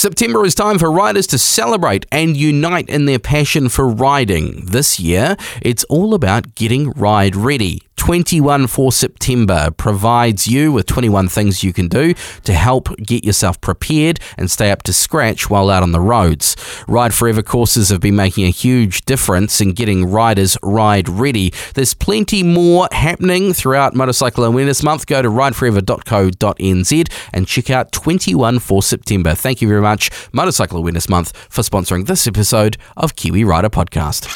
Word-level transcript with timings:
September 0.00 0.46
is 0.46 0.54
time 0.54 0.78
for 0.78 0.90
riders 0.90 1.26
to 1.26 1.36
celebrate 1.36 2.06
and 2.10 2.34
unite 2.34 2.88
in 2.88 3.04
their 3.04 3.18
passion 3.18 3.68
for 3.68 3.86
riding. 3.86 4.64
This 4.64 4.98
year, 4.98 5.36
it's 5.60 5.84
all 5.90 6.14
about 6.14 6.54
getting 6.54 6.92
ride 6.92 7.36
ready. 7.36 7.82
21 8.10 8.66
for 8.66 8.90
September 8.90 9.70
provides 9.76 10.48
you 10.48 10.72
with 10.72 10.84
21 10.86 11.28
things 11.28 11.62
you 11.62 11.72
can 11.72 11.86
do 11.86 12.12
to 12.42 12.52
help 12.52 12.88
get 12.96 13.22
yourself 13.22 13.60
prepared 13.60 14.18
and 14.36 14.50
stay 14.50 14.72
up 14.72 14.82
to 14.82 14.92
scratch 14.92 15.48
while 15.48 15.70
out 15.70 15.84
on 15.84 15.92
the 15.92 16.00
roads. 16.00 16.56
Ride 16.88 17.14
Forever 17.14 17.40
courses 17.40 17.88
have 17.90 18.00
been 18.00 18.16
making 18.16 18.46
a 18.46 18.50
huge 18.50 19.02
difference 19.02 19.60
in 19.60 19.74
getting 19.74 20.10
riders 20.10 20.58
ride 20.60 21.08
ready. 21.08 21.52
There's 21.74 21.94
plenty 21.94 22.42
more 22.42 22.88
happening 22.90 23.52
throughout 23.52 23.94
Motorcycle 23.94 24.42
Awareness 24.42 24.82
Month. 24.82 25.06
Go 25.06 25.22
to 25.22 25.28
rideforever.co.nz 25.28 27.12
and 27.32 27.46
check 27.46 27.70
out 27.70 27.92
21 27.92 28.58
for 28.58 28.82
September. 28.82 29.36
Thank 29.36 29.62
you 29.62 29.68
very 29.68 29.82
much, 29.82 30.10
Motorcycle 30.32 30.78
Awareness 30.78 31.08
Month, 31.08 31.36
for 31.48 31.62
sponsoring 31.62 32.06
this 32.06 32.26
episode 32.26 32.76
of 32.96 33.14
Kiwi 33.14 33.44
Rider 33.44 33.70
Podcast. 33.70 34.26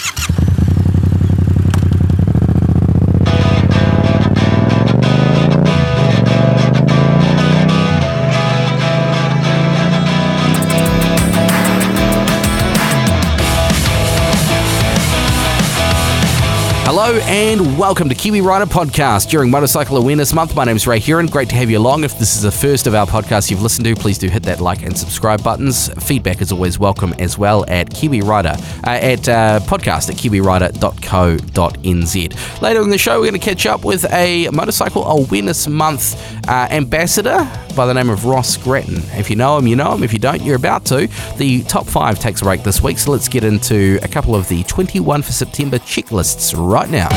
Hello 17.06 17.20
and 17.24 17.76
welcome 17.76 18.08
to 18.08 18.14
Kiwi 18.14 18.40
Rider 18.40 18.64
Podcast 18.64 19.28
during 19.28 19.50
Motorcycle 19.50 19.98
Awareness 19.98 20.32
Month. 20.32 20.56
My 20.56 20.64
name 20.64 20.76
is 20.76 20.86
Ray 20.86 21.00
Huron. 21.00 21.26
Great 21.26 21.50
to 21.50 21.54
have 21.54 21.68
you 21.68 21.76
along. 21.76 22.02
If 22.02 22.18
this 22.18 22.34
is 22.34 22.40
the 22.40 22.50
first 22.50 22.86
of 22.86 22.94
our 22.94 23.06
podcasts 23.06 23.50
you've 23.50 23.60
listened 23.60 23.84
to, 23.84 23.94
please 23.94 24.16
do 24.16 24.28
hit 24.28 24.42
that 24.44 24.62
like 24.62 24.82
and 24.82 24.96
subscribe 24.96 25.44
buttons. 25.44 25.90
Feedback 26.02 26.40
is 26.40 26.50
always 26.50 26.78
welcome 26.78 27.12
as 27.18 27.36
well 27.36 27.66
at 27.68 27.92
Kiwi 27.92 28.22
Rider, 28.22 28.56
uh, 28.86 28.90
at 28.90 29.28
uh, 29.28 29.60
podcast 29.64 30.08
at 30.08 30.16
kiwirider.co.nz. 30.16 32.62
Later 32.62 32.80
in 32.80 32.88
the 32.88 32.96
show, 32.96 33.20
we're 33.20 33.28
going 33.28 33.38
to 33.38 33.46
catch 33.46 33.66
up 33.66 33.84
with 33.84 34.10
a 34.10 34.48
Motorcycle 34.48 35.04
Awareness 35.04 35.68
Month 35.68 36.48
uh, 36.48 36.68
ambassador 36.70 37.46
by 37.76 37.84
the 37.84 37.92
name 37.92 38.08
of 38.08 38.24
Ross 38.24 38.56
Gratton. 38.56 39.02
If 39.18 39.28
you 39.28 39.36
know 39.36 39.58
him, 39.58 39.66
you 39.66 39.76
know 39.76 39.92
him. 39.92 40.04
If 40.04 40.14
you 40.14 40.18
don't, 40.18 40.40
you're 40.40 40.56
about 40.56 40.86
to. 40.86 41.08
The 41.36 41.64
top 41.64 41.86
five 41.86 42.18
takes 42.18 42.40
a 42.40 42.44
break 42.44 42.62
this 42.62 42.82
week, 42.82 42.98
so 42.98 43.12
let's 43.12 43.28
get 43.28 43.44
into 43.44 43.98
a 44.02 44.08
couple 44.08 44.34
of 44.34 44.48
the 44.48 44.62
21 44.62 45.20
for 45.20 45.32
September 45.32 45.78
checklists 45.78 46.54
right 46.56 46.84
right 46.84 46.92
now. 46.94 47.08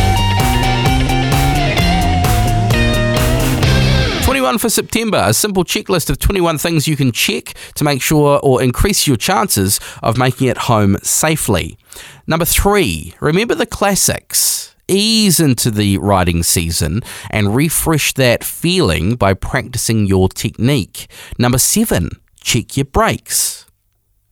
21 4.24 4.58
for 4.58 4.70
September, 4.70 5.24
a 5.24 5.34
simple 5.34 5.64
checklist 5.64 6.10
of 6.10 6.20
21 6.20 6.58
things 6.58 6.88
you 6.88 6.98
can 6.98 7.12
check 7.12 7.54
to 7.76 7.84
make 7.84 8.02
sure 8.02 8.40
or 8.44 8.62
increase 8.62 9.08
your 9.08 9.18
chances 9.18 9.80
of 10.02 10.18
making 10.18 10.48
it 10.48 10.58
home 10.58 10.98
safely. 11.04 11.78
Number 12.26 12.46
three, 12.46 13.14
remember 13.22 13.56
the 13.56 13.66
classics. 13.66 14.76
Ease 14.88 15.40
into 15.40 15.70
the 15.70 15.98
riding 15.98 16.44
season 16.44 17.02
and 17.30 17.56
refresh 17.56 18.14
that 18.14 18.44
feeling 18.44 19.16
by 19.16 19.34
practicing 19.34 20.06
your 20.06 20.30
technique. 20.30 21.08
Number 21.38 21.58
seven, 21.58 22.10
check 22.42 22.78
your 22.78 22.86
brakes 22.86 23.68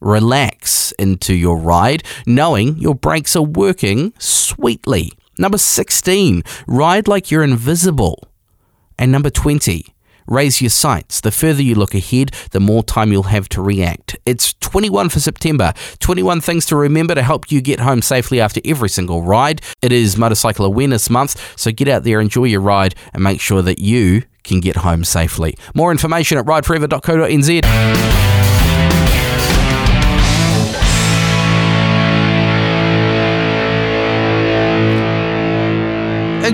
relax 0.05 0.91
into 0.93 1.33
your 1.33 1.57
ride, 1.57 2.03
knowing 2.25 2.77
your 2.77 2.95
brakes 2.95 3.35
are 3.35 3.41
working 3.41 4.13
sweetly. 4.19 5.11
Number 5.37 5.57
16, 5.57 6.43
ride 6.67 7.07
like 7.07 7.29
you're 7.31 7.43
invisible. 7.43 8.29
And 8.97 9.11
number 9.11 9.29
20, 9.29 9.93
raise 10.27 10.61
your 10.61 10.69
sights. 10.69 11.19
The 11.21 11.31
further 11.31 11.61
you 11.61 11.75
look 11.75 11.93
ahead, 11.93 12.31
the 12.51 12.59
more 12.59 12.83
time 12.83 13.11
you'll 13.11 13.23
have 13.23 13.49
to 13.49 13.61
react. 13.61 14.15
It's 14.25 14.53
21 14.53 15.09
for 15.09 15.19
September. 15.19 15.73
21 15.99 16.41
things 16.41 16.65
to 16.67 16.75
remember 16.75 17.15
to 17.15 17.21
help 17.21 17.51
you 17.51 17.61
get 17.61 17.81
home 17.81 18.01
safely 18.01 18.39
after 18.39 18.61
every 18.63 18.89
single 18.89 19.21
ride. 19.23 19.61
It 19.81 19.91
is 19.91 20.17
Motorcycle 20.17 20.65
Awareness 20.65 21.09
Month, 21.09 21.59
so 21.59 21.71
get 21.71 21.87
out 21.87 22.03
there, 22.03 22.21
enjoy 22.21 22.45
your 22.45 22.61
ride, 22.61 22.95
and 23.13 23.23
make 23.23 23.41
sure 23.41 23.61
that 23.61 23.79
you 23.79 24.23
can 24.43 24.61
get 24.61 24.77
home 24.77 25.03
safely. 25.03 25.57
More 25.73 25.91
information 25.91 26.37
at 26.37 26.45
rideforever.co.nz. 26.45 28.34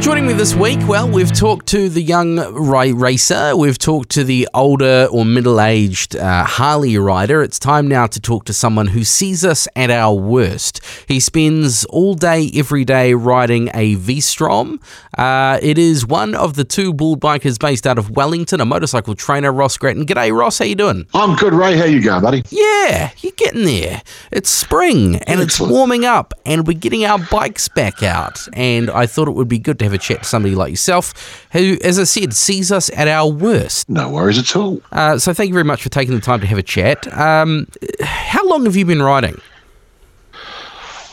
joining 0.01 0.20
this 0.37 0.55
week, 0.55 0.79
well, 0.87 1.09
we've 1.09 1.31
talked 1.31 1.67
to 1.67 1.89
the 1.89 2.01
young 2.01 2.37
Ray 2.53 2.93
racer, 2.93 3.55
we've 3.55 3.77
talked 3.77 4.09
to 4.11 4.23
the 4.23 4.47
older 4.53 5.07
or 5.11 5.25
middle 5.25 5.59
aged 5.59 6.15
uh, 6.15 6.45
Harley 6.45 6.97
rider. 6.97 7.43
It's 7.43 7.59
time 7.59 7.87
now 7.87 8.07
to 8.07 8.19
talk 8.19 8.45
to 8.45 8.53
someone 8.53 8.87
who 8.87 9.03
sees 9.03 9.43
us 9.43 9.67
at 9.75 9.91
our 9.91 10.13
worst. 10.13 10.79
He 11.07 11.19
spends 11.19 11.85
all 11.85 12.13
day, 12.13 12.49
every 12.55 12.85
day 12.85 13.13
riding 13.13 13.69
a 13.73 13.95
V 13.95 14.21
Strom. 14.21 14.79
Uh, 15.17 15.59
it 15.61 15.77
is 15.77 16.05
one 16.05 16.33
of 16.33 16.55
the 16.55 16.63
Two 16.63 16.93
Bald 16.93 17.19
Bikers 17.19 17.59
based 17.59 17.85
out 17.85 17.97
of 17.97 18.11
Wellington, 18.11 18.61
a 18.61 18.65
motorcycle 18.65 19.15
trainer, 19.15 19.51
Ross 19.51 19.77
Gratton. 19.77 20.05
G'day, 20.05 20.35
Ross. 20.35 20.59
How 20.59 20.65
you 20.65 20.75
doing? 20.75 21.07
I'm 21.13 21.35
good, 21.35 21.53
Ray. 21.53 21.77
How 21.77 21.85
you 21.85 22.01
going, 22.01 22.21
buddy? 22.21 22.43
Yeah, 22.49 23.11
you're 23.19 23.33
getting 23.33 23.65
there. 23.65 24.01
It's 24.31 24.49
spring 24.49 25.15
and 25.15 25.41
Excellent. 25.41 25.41
it's 25.41 25.59
warming 25.59 26.05
up, 26.05 26.33
and 26.45 26.65
we're 26.65 26.77
getting 26.77 27.03
our 27.05 27.19
bikes 27.19 27.67
back 27.67 28.01
out. 28.01 28.47
And 28.53 28.89
I 28.89 29.05
thought 29.05 29.27
it 29.27 29.31
would 29.31 29.49
be 29.49 29.59
good 29.59 29.77
to 29.79 29.85
have 29.85 29.93
a 29.93 29.97
chat 29.97 30.20
somebody 30.25 30.55
like 30.55 30.69
yourself, 30.69 31.45
who, 31.51 31.77
as 31.83 31.99
I 31.99 32.03
said, 32.03 32.33
sees 32.33 32.71
us 32.71 32.89
at 32.95 33.07
our 33.07 33.29
worst. 33.29 33.89
No 33.89 34.09
worries 34.09 34.37
at 34.37 34.55
all. 34.55 34.81
Uh, 34.91 35.17
so 35.17 35.33
thank 35.33 35.49
you 35.49 35.53
very 35.53 35.63
much 35.63 35.83
for 35.83 35.89
taking 35.89 36.15
the 36.15 36.21
time 36.21 36.39
to 36.41 36.47
have 36.47 36.57
a 36.57 36.63
chat. 36.63 37.11
Um, 37.17 37.67
how 38.01 38.47
long 38.47 38.65
have 38.65 38.75
you 38.75 38.85
been 38.85 39.01
riding? 39.01 39.39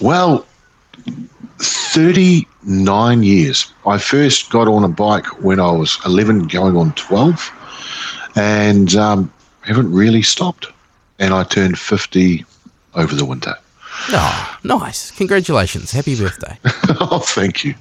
Well, 0.01 0.47
39 1.59 3.23
years. 3.23 3.73
I 3.87 3.99
first 3.99 4.51
got 4.51 4.69
on 4.69 4.85
a 4.85 4.89
bike 4.89 5.43
when 5.43 5.59
I 5.61 5.73
was 5.73 5.99
11, 6.07 6.49
going 6.49 6.77
on 6.77 6.93
12, 6.93 8.33
and 8.37 8.95
um, 8.95 9.33
haven't 9.63 9.93
really 9.93 10.23
stopped. 10.23 10.67
And 11.19 11.35
I 11.35 11.43
turned 11.43 11.79
50 11.79 12.45
over 12.95 13.15
the 13.15 13.25
winter. 13.25 13.55
Oh, 14.11 14.59
nice. 14.63 15.11
Congratulations. 15.13 15.91
Happy 15.91 16.17
birthday. 16.17 16.59
oh, 17.01 17.19
thank 17.25 17.65
you. 17.65 17.75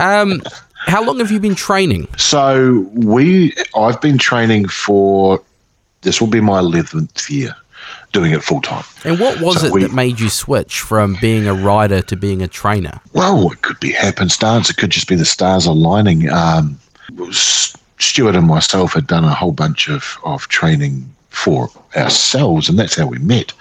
Um, 0.00 0.42
how 0.86 1.04
long 1.04 1.18
have 1.18 1.30
you 1.30 1.40
been 1.40 1.54
training? 1.54 2.08
So 2.16 2.88
we, 2.92 3.54
I've 3.74 4.00
been 4.00 4.18
training 4.18 4.68
for 4.68 5.42
this 6.02 6.20
will 6.20 6.28
be 6.28 6.40
my 6.40 6.58
eleventh 6.58 7.30
year 7.30 7.56
doing 8.12 8.32
it 8.32 8.42
full 8.42 8.60
time. 8.60 8.84
And 9.04 9.18
what 9.18 9.40
was 9.40 9.60
so 9.60 9.66
it 9.66 9.72
we, 9.72 9.82
that 9.82 9.92
made 9.92 10.20
you 10.20 10.28
switch 10.28 10.80
from 10.80 11.16
being 11.20 11.46
a 11.46 11.54
rider 11.54 12.00
to 12.02 12.16
being 12.16 12.42
a 12.42 12.48
trainer? 12.48 13.00
Well, 13.12 13.50
it 13.50 13.62
could 13.62 13.80
be 13.80 13.90
happenstance. 13.90 14.70
It 14.70 14.76
could 14.76 14.90
just 14.90 15.08
be 15.08 15.16
the 15.16 15.24
stars 15.24 15.66
aligning. 15.66 16.30
Um, 16.30 16.78
Stuart 17.98 18.36
and 18.36 18.46
myself 18.46 18.92
had 18.92 19.06
done 19.06 19.24
a 19.24 19.34
whole 19.34 19.52
bunch 19.52 19.88
of, 19.88 20.18
of 20.24 20.48
training 20.48 21.12
for 21.30 21.68
ourselves, 21.96 22.68
and 22.68 22.78
that's 22.78 22.96
how 22.96 23.06
we 23.06 23.18
met. 23.18 23.52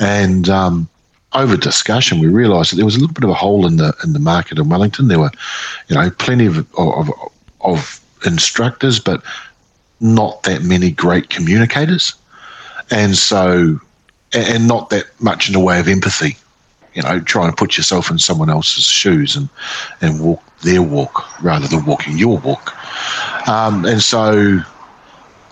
And 0.00 0.48
um, 0.48 0.88
over 1.34 1.56
discussion, 1.56 2.18
we 2.18 2.28
realised 2.28 2.72
that 2.72 2.76
there 2.76 2.84
was 2.84 2.96
a 2.96 3.00
little 3.00 3.14
bit 3.14 3.24
of 3.24 3.30
a 3.30 3.34
hole 3.34 3.66
in 3.66 3.76
the 3.76 3.94
in 4.04 4.12
the 4.12 4.18
market 4.18 4.58
in 4.58 4.68
Wellington. 4.68 5.08
There 5.08 5.18
were, 5.18 5.30
you 5.88 5.96
know, 5.96 6.10
plenty 6.10 6.46
of 6.46 6.58
of, 6.76 7.10
of 7.60 8.00
instructors, 8.24 8.98
but 8.98 9.22
not 10.00 10.42
that 10.42 10.62
many 10.62 10.90
great 10.90 11.30
communicators, 11.30 12.14
and 12.90 13.16
so 13.16 13.80
and 14.32 14.66
not 14.66 14.90
that 14.90 15.06
much 15.20 15.48
in 15.48 15.52
the 15.52 15.60
way 15.60 15.80
of 15.80 15.88
empathy. 15.88 16.36
You 16.94 17.02
know, 17.02 17.20
trying 17.20 17.50
to 17.50 17.56
put 17.56 17.78
yourself 17.78 18.10
in 18.10 18.18
someone 18.18 18.50
else's 18.50 18.84
shoes 18.84 19.36
and 19.36 19.48
and 20.00 20.20
walk 20.20 20.42
their 20.60 20.82
walk 20.82 21.42
rather 21.42 21.66
than 21.66 21.84
walking 21.86 22.18
your 22.18 22.38
walk. 22.38 22.76
Um, 23.48 23.84
and 23.84 24.02
so, 24.02 24.60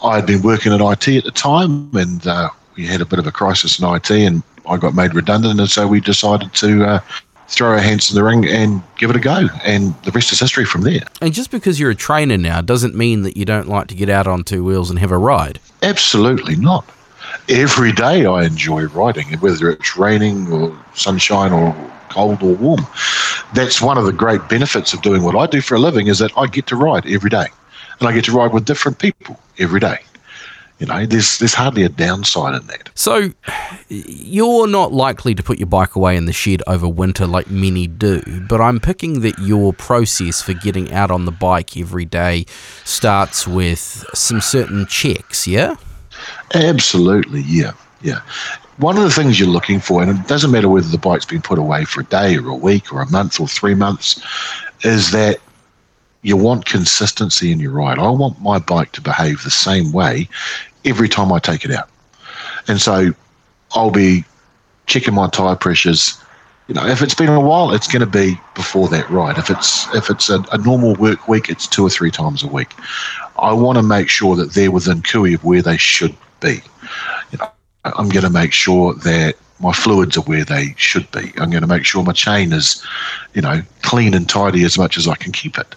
I 0.04 0.16
had 0.16 0.26
been 0.26 0.42
working 0.42 0.72
in 0.72 0.80
IT 0.80 1.08
at 1.08 1.24
the 1.24 1.30
time, 1.30 1.90
and 1.96 2.26
uh, 2.26 2.50
we 2.80 2.86
had 2.86 3.02
a 3.02 3.04
bit 3.04 3.18
of 3.18 3.26
a 3.26 3.32
crisis 3.32 3.78
in 3.78 3.84
IT, 3.94 4.10
and 4.10 4.42
I 4.66 4.78
got 4.78 4.94
made 4.94 5.14
redundant, 5.14 5.60
and 5.60 5.68
so 5.68 5.86
we 5.86 6.00
decided 6.00 6.54
to 6.54 6.84
uh, 6.84 7.00
throw 7.48 7.68
our 7.68 7.78
hands 7.78 8.08
in 8.08 8.16
the 8.16 8.24
ring 8.24 8.48
and 8.48 8.82
give 8.96 9.10
it 9.10 9.16
a 9.16 9.20
go. 9.20 9.48
And 9.64 9.94
the 10.04 10.10
rest 10.12 10.32
is 10.32 10.40
history 10.40 10.64
from 10.64 10.82
there. 10.82 11.02
And 11.20 11.34
just 11.34 11.50
because 11.50 11.78
you're 11.78 11.90
a 11.90 11.94
trainer 11.94 12.38
now 12.38 12.62
doesn't 12.62 12.94
mean 12.94 13.22
that 13.22 13.36
you 13.36 13.44
don't 13.44 13.68
like 13.68 13.88
to 13.88 13.94
get 13.94 14.08
out 14.08 14.26
on 14.26 14.44
two 14.44 14.64
wheels 14.64 14.88
and 14.88 14.98
have 14.98 15.10
a 15.10 15.18
ride. 15.18 15.60
Absolutely 15.82 16.56
not. 16.56 16.88
Every 17.50 17.92
day 17.92 18.24
I 18.24 18.44
enjoy 18.44 18.84
riding, 18.86 19.28
whether 19.40 19.70
it's 19.70 19.96
raining 19.98 20.50
or 20.50 20.76
sunshine 20.94 21.52
or 21.52 21.76
cold 22.08 22.42
or 22.42 22.54
warm. 22.54 22.86
That's 23.54 23.82
one 23.82 23.98
of 23.98 24.06
the 24.06 24.12
great 24.12 24.48
benefits 24.48 24.94
of 24.94 25.02
doing 25.02 25.22
what 25.22 25.36
I 25.36 25.46
do 25.46 25.60
for 25.60 25.74
a 25.74 25.78
living 25.78 26.06
is 26.06 26.18
that 26.20 26.32
I 26.36 26.46
get 26.46 26.66
to 26.68 26.76
ride 26.76 27.06
every 27.06 27.30
day. 27.30 27.46
And 27.98 28.08
I 28.08 28.12
get 28.12 28.24
to 28.24 28.32
ride 28.32 28.54
with 28.54 28.64
different 28.64 28.98
people 28.98 29.38
every 29.58 29.80
day. 29.80 29.98
You 30.80 30.86
know, 30.86 31.04
there's 31.04 31.38
there's 31.38 31.52
hardly 31.52 31.82
a 31.82 31.90
downside 31.90 32.54
in 32.54 32.66
that. 32.68 32.88
So, 32.94 33.32
you're 33.88 34.66
not 34.66 34.92
likely 34.92 35.34
to 35.34 35.42
put 35.42 35.58
your 35.58 35.66
bike 35.66 35.94
away 35.94 36.16
in 36.16 36.24
the 36.24 36.32
shed 36.32 36.62
over 36.66 36.88
winter 36.88 37.26
like 37.26 37.50
many 37.50 37.86
do, 37.86 38.22
but 38.48 38.62
I'm 38.62 38.80
picking 38.80 39.20
that 39.20 39.38
your 39.38 39.74
process 39.74 40.40
for 40.40 40.54
getting 40.54 40.90
out 40.90 41.10
on 41.10 41.26
the 41.26 41.32
bike 41.32 41.76
every 41.76 42.06
day 42.06 42.46
starts 42.84 43.46
with 43.46 44.06
some 44.14 44.40
certain 44.40 44.86
checks, 44.86 45.46
yeah? 45.46 45.76
Absolutely, 46.54 47.42
yeah. 47.42 47.72
Yeah. 48.00 48.20
One 48.78 48.96
of 48.96 49.02
the 49.02 49.10
things 49.10 49.38
you're 49.38 49.50
looking 49.50 49.80
for, 49.80 50.02
and 50.02 50.18
it 50.18 50.26
doesn't 50.26 50.50
matter 50.50 50.70
whether 50.70 50.88
the 50.88 50.96
bike's 50.96 51.26
been 51.26 51.42
put 51.42 51.58
away 51.58 51.84
for 51.84 52.00
a 52.00 52.04
day 52.04 52.36
or 52.38 52.48
a 52.48 52.54
week 52.54 52.90
or 52.90 53.02
a 53.02 53.10
month 53.10 53.38
or 53.38 53.46
three 53.46 53.74
months, 53.74 54.18
is 54.82 55.10
that 55.10 55.40
you 56.22 56.36
want 56.36 56.64
consistency 56.64 57.52
in 57.52 57.60
your 57.60 57.72
ride. 57.72 57.98
I 57.98 58.08
want 58.10 58.40
my 58.40 58.58
bike 58.58 58.92
to 58.92 59.00
behave 59.00 59.42
the 59.42 59.50
same 59.50 59.92
way 59.92 60.28
every 60.84 61.08
time 61.08 61.32
I 61.32 61.38
take 61.38 61.64
it 61.64 61.70
out. 61.70 61.88
And 62.68 62.80
so 62.80 63.10
I'll 63.72 63.90
be 63.90 64.24
checking 64.86 65.14
my 65.14 65.28
tire 65.28 65.56
pressures. 65.56 66.22
You 66.68 66.74
know, 66.74 66.86
if 66.86 67.02
it's 67.02 67.14
been 67.14 67.28
a 67.28 67.40
while, 67.40 67.72
it's 67.72 67.88
going 67.88 68.00
to 68.00 68.06
be 68.06 68.38
before 68.54 68.88
that 68.88 69.08
ride. 69.10 69.38
If 69.38 69.50
it's 69.50 69.92
if 69.94 70.08
it's 70.08 70.30
a, 70.30 70.44
a 70.52 70.58
normal 70.58 70.94
work 70.94 71.26
week, 71.26 71.48
it's 71.48 71.66
two 71.66 71.84
or 71.84 71.90
three 71.90 72.10
times 72.10 72.42
a 72.42 72.46
week. 72.46 72.74
I 73.38 73.52
want 73.52 73.76
to 73.78 73.82
make 73.82 74.08
sure 74.08 74.36
that 74.36 74.52
they're 74.52 74.70
within 74.70 75.02
cooey 75.02 75.34
of 75.34 75.42
where 75.42 75.62
they 75.62 75.76
should 75.76 76.14
be. 76.40 76.60
You 77.32 77.38
know, 77.38 77.50
I'm 77.84 78.08
going 78.08 78.24
to 78.24 78.30
make 78.30 78.52
sure 78.52 78.94
that 78.94 79.36
my 79.58 79.72
fluids 79.72 80.16
are 80.16 80.22
where 80.22 80.44
they 80.44 80.74
should 80.76 81.10
be. 81.10 81.32
I'm 81.38 81.50
going 81.50 81.62
to 81.62 81.66
make 81.66 81.84
sure 81.84 82.02
my 82.02 82.12
chain 82.12 82.52
is, 82.52 82.84
you 83.34 83.42
know, 83.42 83.62
clean 83.82 84.14
and 84.14 84.28
tidy 84.28 84.64
as 84.64 84.78
much 84.78 84.96
as 84.96 85.08
I 85.08 85.16
can 85.16 85.32
keep 85.32 85.58
it, 85.58 85.74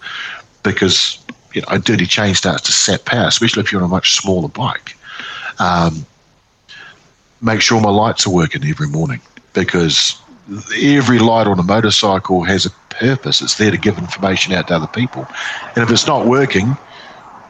because 0.64 1.18
you 1.54 1.62
know 1.62 1.68
a 1.70 1.80
dirty 1.80 2.06
chain 2.06 2.36
starts 2.36 2.64
to 2.64 2.72
set 2.72 3.06
power, 3.06 3.28
especially 3.28 3.62
if 3.62 3.72
you're 3.72 3.82
on 3.82 3.86
a 3.86 3.92
much 3.92 4.16
smaller 4.16 4.50
bike. 4.50 4.98
Um, 5.60 6.06
make 7.42 7.62
sure 7.62 7.80
my 7.82 7.90
lights 7.90 8.26
are 8.26 8.32
working 8.32 8.66
every 8.66 8.88
morning 8.88 9.22
because 9.54 10.20
every 10.82 11.20
light 11.20 11.48
on 11.48 11.60
a 11.60 11.64
motorcycle 11.64 12.44
has 12.44 12.66
a 12.66 12.72
purpose. 12.90 13.42
It's 13.42 13.58
there 13.58 13.72
to 13.72 13.78
give 13.78 13.98
information 13.98 14.54
out 14.54 14.68
to 14.68 14.76
other 14.76 14.88
people, 14.88 15.28
and 15.76 15.84
if 15.84 15.92
it's 15.92 16.08
not 16.08 16.26
working, 16.26 16.78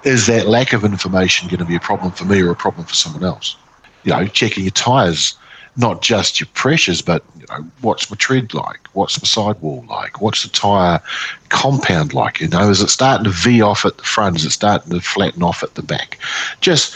is 0.04 0.28
that 0.28 0.48
lack 0.48 0.74
of 0.74 0.84
information 0.84 1.48
going 1.48 1.60
to 1.60 1.66
be 1.66 1.76
a 1.76 1.80
problem 1.80 2.12
for 2.12 2.26
me 2.26 2.42
or 2.42 2.52
a 2.52 2.56
problem 2.56 2.86
for 2.86 2.96
someone 2.96 3.24
else? 3.24 3.56
You 4.04 4.12
know, 4.12 4.28
checking 4.28 4.64
your 4.64 4.72
tires 4.72 5.36
not 5.76 6.02
just 6.02 6.40
your 6.40 6.48
pressures, 6.54 7.02
but 7.02 7.24
you 7.40 7.46
know, 7.50 7.66
what's 7.82 8.10
my 8.10 8.18
tread 8.18 8.54
like? 8.54 8.88
What's 8.94 9.22
my 9.22 9.26
sidewall 9.26 9.86
like? 9.90 10.22
What's 10.22 10.44
the 10.44 10.50
tyre 10.50 11.02
compound 11.50 12.14
like? 12.14 12.40
You 12.40 12.48
know, 12.48 12.70
is 12.70 12.82
it 12.82 12.90
starting 12.90 13.26
to 13.26 13.32
V 13.32 13.62
off 13.62 13.86
at 13.86 13.98
the 13.98 14.04
front? 14.04 14.38
Is 14.38 14.46
it 14.46 14.52
starting 14.52 14.92
to 14.92 15.02
flatten 15.02 15.44
off 15.44 15.64
at 15.64 15.76
the 15.76 15.84
back? 15.84 16.20
Just 16.62 16.96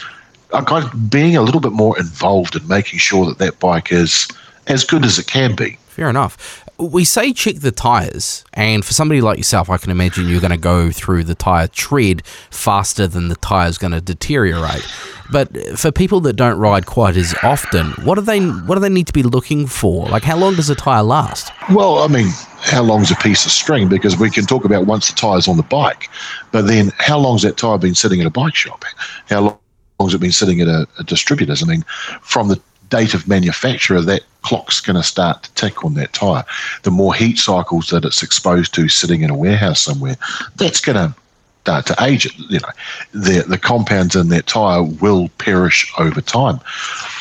I'm 0.54 0.66
kind 0.66 0.86
of 0.86 1.10
being 1.10 1.36
a 1.36 1.42
little 1.42 1.62
bit 1.62 1.74
more 1.74 1.98
involved 1.98 2.56
in 2.56 2.68
making 2.68 3.00
sure 3.00 3.26
that 3.26 3.40
that 3.40 3.60
bike 3.60 3.92
is 3.92 4.28
as 4.68 4.84
good 4.84 5.06
as 5.06 5.18
it 5.20 5.28
can 5.28 5.56
be. 5.56 5.78
Fair 5.88 6.10
enough. 6.10 6.64
We 6.80 7.06
say 7.06 7.34
check 7.34 7.56
the 7.56 7.72
tyres, 7.72 8.46
and 8.54 8.86
for 8.86 8.94
somebody 8.94 9.20
like 9.20 9.38
yourself, 9.38 9.70
I 9.70 9.78
can 9.78 9.90
imagine 9.90 10.28
you're 10.28 10.42
going 10.42 10.52
to 10.52 10.58
go 10.58 10.92
through 10.92 11.24
the 11.24 11.34
tyre 11.34 11.68
tread 11.68 12.26
faster 12.52 13.08
than 13.08 13.30
the 13.30 13.36
tyre's 13.36 13.78
going 13.80 13.94
to 13.94 14.02
deteriorate. 14.02 14.88
But 15.32 15.78
for 15.78 15.92
people 15.92 16.20
that 16.22 16.34
don't 16.34 16.60
ride 16.60 16.86
quite 16.86 17.18
as 17.18 17.34
often, 17.44 17.92
what 18.06 18.16
do 18.16 18.22
they 18.22 18.40
what 18.40 18.76
do 18.76 18.82
they 18.82 18.90
need 18.90 19.08
to 19.08 19.14
be 19.14 19.24
looking 19.24 19.66
for? 19.66 20.08
Like, 20.08 20.24
how 20.24 20.38
long 20.38 20.56
does 20.56 20.70
a 20.70 20.76
tyre 20.76 21.04
last? 21.04 21.52
Well, 21.72 22.00
I 22.00 22.08
mean, 22.08 22.30
how 22.60 22.84
long's 22.84 23.12
a 23.12 23.16
piece 23.16 23.46
of 23.46 23.52
string? 23.52 23.90
Because 23.90 24.18
we 24.18 24.30
can 24.30 24.46
talk 24.46 24.64
about 24.64 24.86
once 24.86 25.10
the 25.10 25.16
tyre's 25.16 25.48
on 25.48 25.58
the 25.58 25.64
bike, 25.64 26.10
but 26.52 26.68
then 26.68 26.92
how 26.98 27.18
long's 27.18 27.42
that 27.42 27.58
tyre 27.58 27.78
been 27.78 27.96
sitting 27.96 28.20
in 28.20 28.28
a 28.28 28.32
bike 28.32 28.56
shop? 28.56 28.86
How 29.30 29.42
long? 29.42 29.60
long's 30.00 30.14
it 30.14 30.22
been 30.22 30.32
sitting 30.32 30.62
at 30.62 30.68
a, 30.68 30.88
a 31.00 31.04
distributor's? 31.04 31.64
I 31.64 31.66
mean, 31.66 31.84
from 32.22 32.50
the 32.50 32.62
date 32.90 33.14
of 33.14 33.28
manufacturer, 33.28 34.02
that 34.02 34.24
clock's 34.42 34.80
going 34.80 34.96
to 34.96 35.04
start 35.04 35.44
to 35.44 35.54
tick 35.54 35.84
on 35.84 35.94
that 35.96 36.14
tyre. 36.14 36.46
The 36.84 36.92
more 36.92 37.14
heat 37.14 37.38
cycles 37.38 37.88
that 37.90 38.06
it's 38.06 38.24
exposed 38.24 38.74
to 38.76 38.88
sitting 38.90 39.22
in 39.22 39.30
a 39.30 39.38
warehouse 39.38 39.82
somewhere, 39.82 40.18
that's 40.56 40.80
going 40.80 40.96
to 40.96 41.16
start 41.62 41.86
to 41.86 41.96
age 42.02 42.26
it. 42.26 42.32
You 42.38 42.60
know, 42.60 42.70
the 43.12 43.44
the 43.46 43.58
compounds 43.58 44.16
in 44.16 44.30
that 44.30 44.48
tyre 44.48 44.84
will 44.84 45.28
perish 45.38 45.92
over 45.98 46.22
time. 46.22 46.62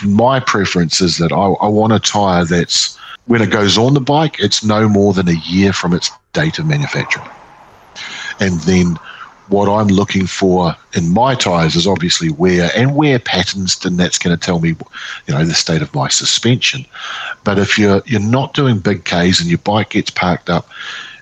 My 0.04 0.38
preference 0.38 1.00
is 1.00 1.18
that 1.18 1.32
I, 1.32 1.36
I 1.36 1.66
want 1.66 1.92
a 1.92 1.98
tyre 1.98 2.44
that's 2.44 2.96
when 3.26 3.42
it 3.42 3.50
goes 3.50 3.76
on 3.76 3.94
the 3.94 4.00
bike, 4.00 4.38
it's 4.38 4.62
no 4.62 4.88
more 4.88 5.12
than 5.12 5.28
a 5.28 5.40
year 5.46 5.72
from 5.72 5.92
its 5.92 6.12
date 6.32 6.60
of 6.60 6.66
manufacture, 6.66 7.22
and 8.38 8.60
then 8.60 8.96
what 9.48 9.68
I'm 9.68 9.88
looking 9.88 10.26
for 10.26 10.74
in 10.94 11.12
my 11.12 11.34
tyres 11.34 11.76
is 11.76 11.86
obviously 11.86 12.30
wear 12.30 12.70
and 12.76 12.96
wear 12.96 13.18
patterns, 13.18 13.78
then 13.78 13.96
that's 13.96 14.18
going 14.18 14.36
to 14.36 14.44
tell 14.44 14.60
me, 14.60 14.70
you 15.26 15.34
know, 15.34 15.44
the 15.44 15.54
state 15.54 15.82
of 15.82 15.94
my 15.94 16.08
suspension. 16.08 16.84
But 17.44 17.58
if 17.58 17.78
you're 17.78 18.02
you're 18.06 18.20
not 18.20 18.54
doing 18.54 18.78
big 18.78 19.04
Ks 19.04 19.40
and 19.40 19.48
your 19.48 19.58
bike 19.58 19.90
gets 19.90 20.10
parked 20.10 20.50
up, 20.50 20.68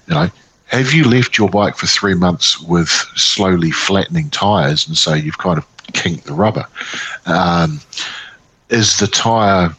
you 0.09 0.15
know, 0.15 0.29
have 0.67 0.93
you 0.93 1.05
left 1.05 1.39
your 1.39 1.49
bike 1.49 1.77
for 1.77 1.87
three 1.87 2.15
months 2.15 2.61
with 2.61 2.89
slowly 3.17 3.71
flattening 3.71 4.31
tyres 4.31 4.89
and 4.89 4.97
so 4.97 5.15
you've 5.15 5.39
kind 5.39 5.59
of 5.59 5.67
kinked 5.93 6.25
the 6.25 6.33
rubber? 6.33 6.67
Um, 7.27 7.81
is 8.71 8.99
the 8.99 9.07
tyre 9.07 9.75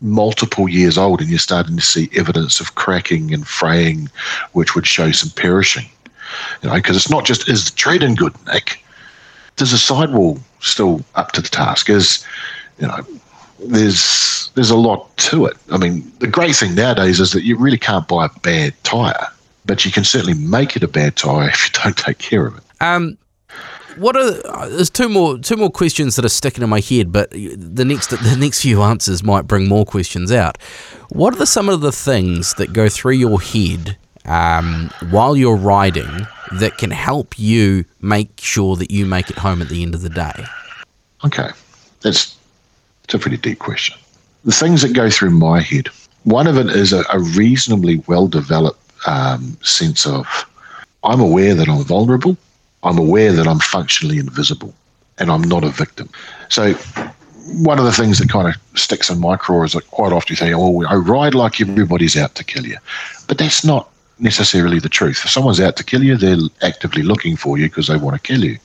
multiple 0.00 0.68
years 0.68 0.98
old 0.98 1.20
and 1.20 1.30
you're 1.30 1.38
starting 1.38 1.76
to 1.76 1.82
see 1.82 2.10
evidence 2.14 2.60
of 2.60 2.74
cracking 2.74 3.32
and 3.32 3.46
fraying, 3.46 4.10
which 4.52 4.74
would 4.74 4.86
show 4.86 5.10
some 5.12 5.30
perishing? 5.30 5.86
You 6.62 6.68
know, 6.68 6.74
because 6.74 6.96
it's 6.96 7.10
not 7.10 7.24
just 7.24 7.48
is 7.48 7.70
the 7.70 7.76
tread 7.76 8.02
in 8.02 8.14
good 8.14 8.34
nick. 8.46 8.84
Does 9.56 9.70
the 9.70 9.78
sidewall 9.78 10.38
still 10.60 11.04
up 11.14 11.32
to 11.32 11.40
the 11.40 11.48
task? 11.48 11.88
Is 11.88 12.24
you 12.78 12.86
know, 12.86 13.00
there's 13.60 14.50
there's 14.54 14.70
a 14.70 14.76
lot 14.76 15.16
to 15.16 15.46
it. 15.46 15.56
I 15.70 15.78
mean, 15.78 16.10
the 16.18 16.26
great 16.26 16.56
thing 16.56 16.74
nowadays 16.74 17.20
is 17.20 17.32
that 17.32 17.44
you 17.44 17.56
really 17.56 17.78
can't 17.78 18.06
buy 18.08 18.26
a 18.26 18.40
bad 18.40 18.74
tire, 18.84 19.28
but 19.64 19.84
you 19.84 19.92
can 19.92 20.04
certainly 20.04 20.34
make 20.34 20.76
it 20.76 20.82
a 20.82 20.88
bad 20.88 21.16
tire 21.16 21.48
if 21.52 21.66
you 21.66 21.82
don't 21.82 21.96
take 21.96 22.18
care 22.18 22.46
of 22.46 22.56
it. 22.56 22.64
Um, 22.80 23.18
what 23.96 24.16
are 24.16 24.68
there's 24.68 24.90
two 24.90 25.08
more 25.08 25.38
two 25.38 25.56
more 25.56 25.70
questions 25.70 26.16
that 26.16 26.24
are 26.24 26.30
sticking 26.30 26.62
in 26.62 26.70
my 26.70 26.80
head, 26.80 27.12
but 27.12 27.30
the 27.30 27.84
next 27.84 28.10
the 28.10 28.36
next 28.38 28.60
few 28.62 28.82
answers 28.82 29.22
might 29.22 29.46
bring 29.46 29.68
more 29.68 29.84
questions 29.84 30.32
out. 30.32 30.58
What 31.10 31.34
are 31.34 31.38
the, 31.38 31.46
some 31.46 31.68
of 31.68 31.80
the 31.80 31.92
things 31.92 32.54
that 32.54 32.72
go 32.72 32.88
through 32.88 33.12
your 33.12 33.40
head 33.40 33.96
um, 34.26 34.90
while 35.10 35.36
you're 35.36 35.56
riding 35.56 36.26
that 36.52 36.78
can 36.78 36.90
help 36.90 37.38
you 37.38 37.84
make 38.00 38.40
sure 38.40 38.76
that 38.76 38.90
you 38.90 39.06
make 39.06 39.30
it 39.30 39.38
home 39.38 39.60
at 39.62 39.68
the 39.68 39.82
end 39.82 39.94
of 39.94 40.02
the 40.02 40.08
day? 40.08 40.44
Okay, 41.24 41.50
that's, 42.00 42.36
that's 43.02 43.14
a 43.14 43.18
pretty 43.18 43.36
deep 43.36 43.58
question. 43.58 43.96
The 44.44 44.52
things 44.52 44.82
that 44.82 44.92
go 44.92 45.08
through 45.10 45.30
my 45.30 45.60
head, 45.60 45.88
one 46.24 46.46
of 46.46 46.56
it 46.58 46.66
is 46.68 46.92
a, 46.92 47.04
a 47.12 47.18
reasonably 47.18 48.02
well 48.06 48.28
developed 48.28 48.80
um, 49.06 49.56
sense 49.62 50.06
of 50.06 50.26
I'm 51.02 51.20
aware 51.20 51.54
that 51.54 51.68
I'm 51.68 51.84
vulnerable, 51.84 52.36
I'm 52.82 52.98
aware 52.98 53.32
that 53.32 53.46
I'm 53.46 53.58
functionally 53.58 54.18
invisible, 54.18 54.74
and 55.18 55.30
I'm 55.30 55.42
not 55.42 55.64
a 55.64 55.68
victim. 55.68 56.08
So 56.48 56.74
one 57.46 57.78
of 57.78 57.84
the 57.84 57.92
things 57.92 58.18
that 58.18 58.28
kind 58.28 58.48
of 58.48 58.78
sticks 58.78 59.10
in 59.10 59.20
my 59.20 59.36
craw 59.36 59.64
is 59.64 59.72
that 59.72 59.90
quite 59.90 60.12
often 60.12 60.32
you 60.32 60.36
say, 60.36 60.54
"Oh, 60.54 60.82
I 60.84 60.94
ride 60.94 61.34
like 61.34 61.60
everybody's 61.60 62.16
out 62.16 62.34
to 62.36 62.44
kill 62.44 62.66
you," 62.66 62.78
but 63.28 63.38
that's 63.38 63.64
not 63.64 63.90
necessarily 64.18 64.78
the 64.78 64.88
truth. 64.88 65.22
If 65.24 65.30
someone's 65.30 65.60
out 65.60 65.76
to 65.76 65.84
kill 65.84 66.02
you, 66.02 66.16
they're 66.16 66.36
actively 66.62 67.02
looking 67.02 67.36
for 67.36 67.58
you 67.58 67.68
because 67.68 67.88
they 67.88 67.96
want 67.96 68.16
to 68.16 68.22
kill 68.22 68.44
you. 68.44 68.58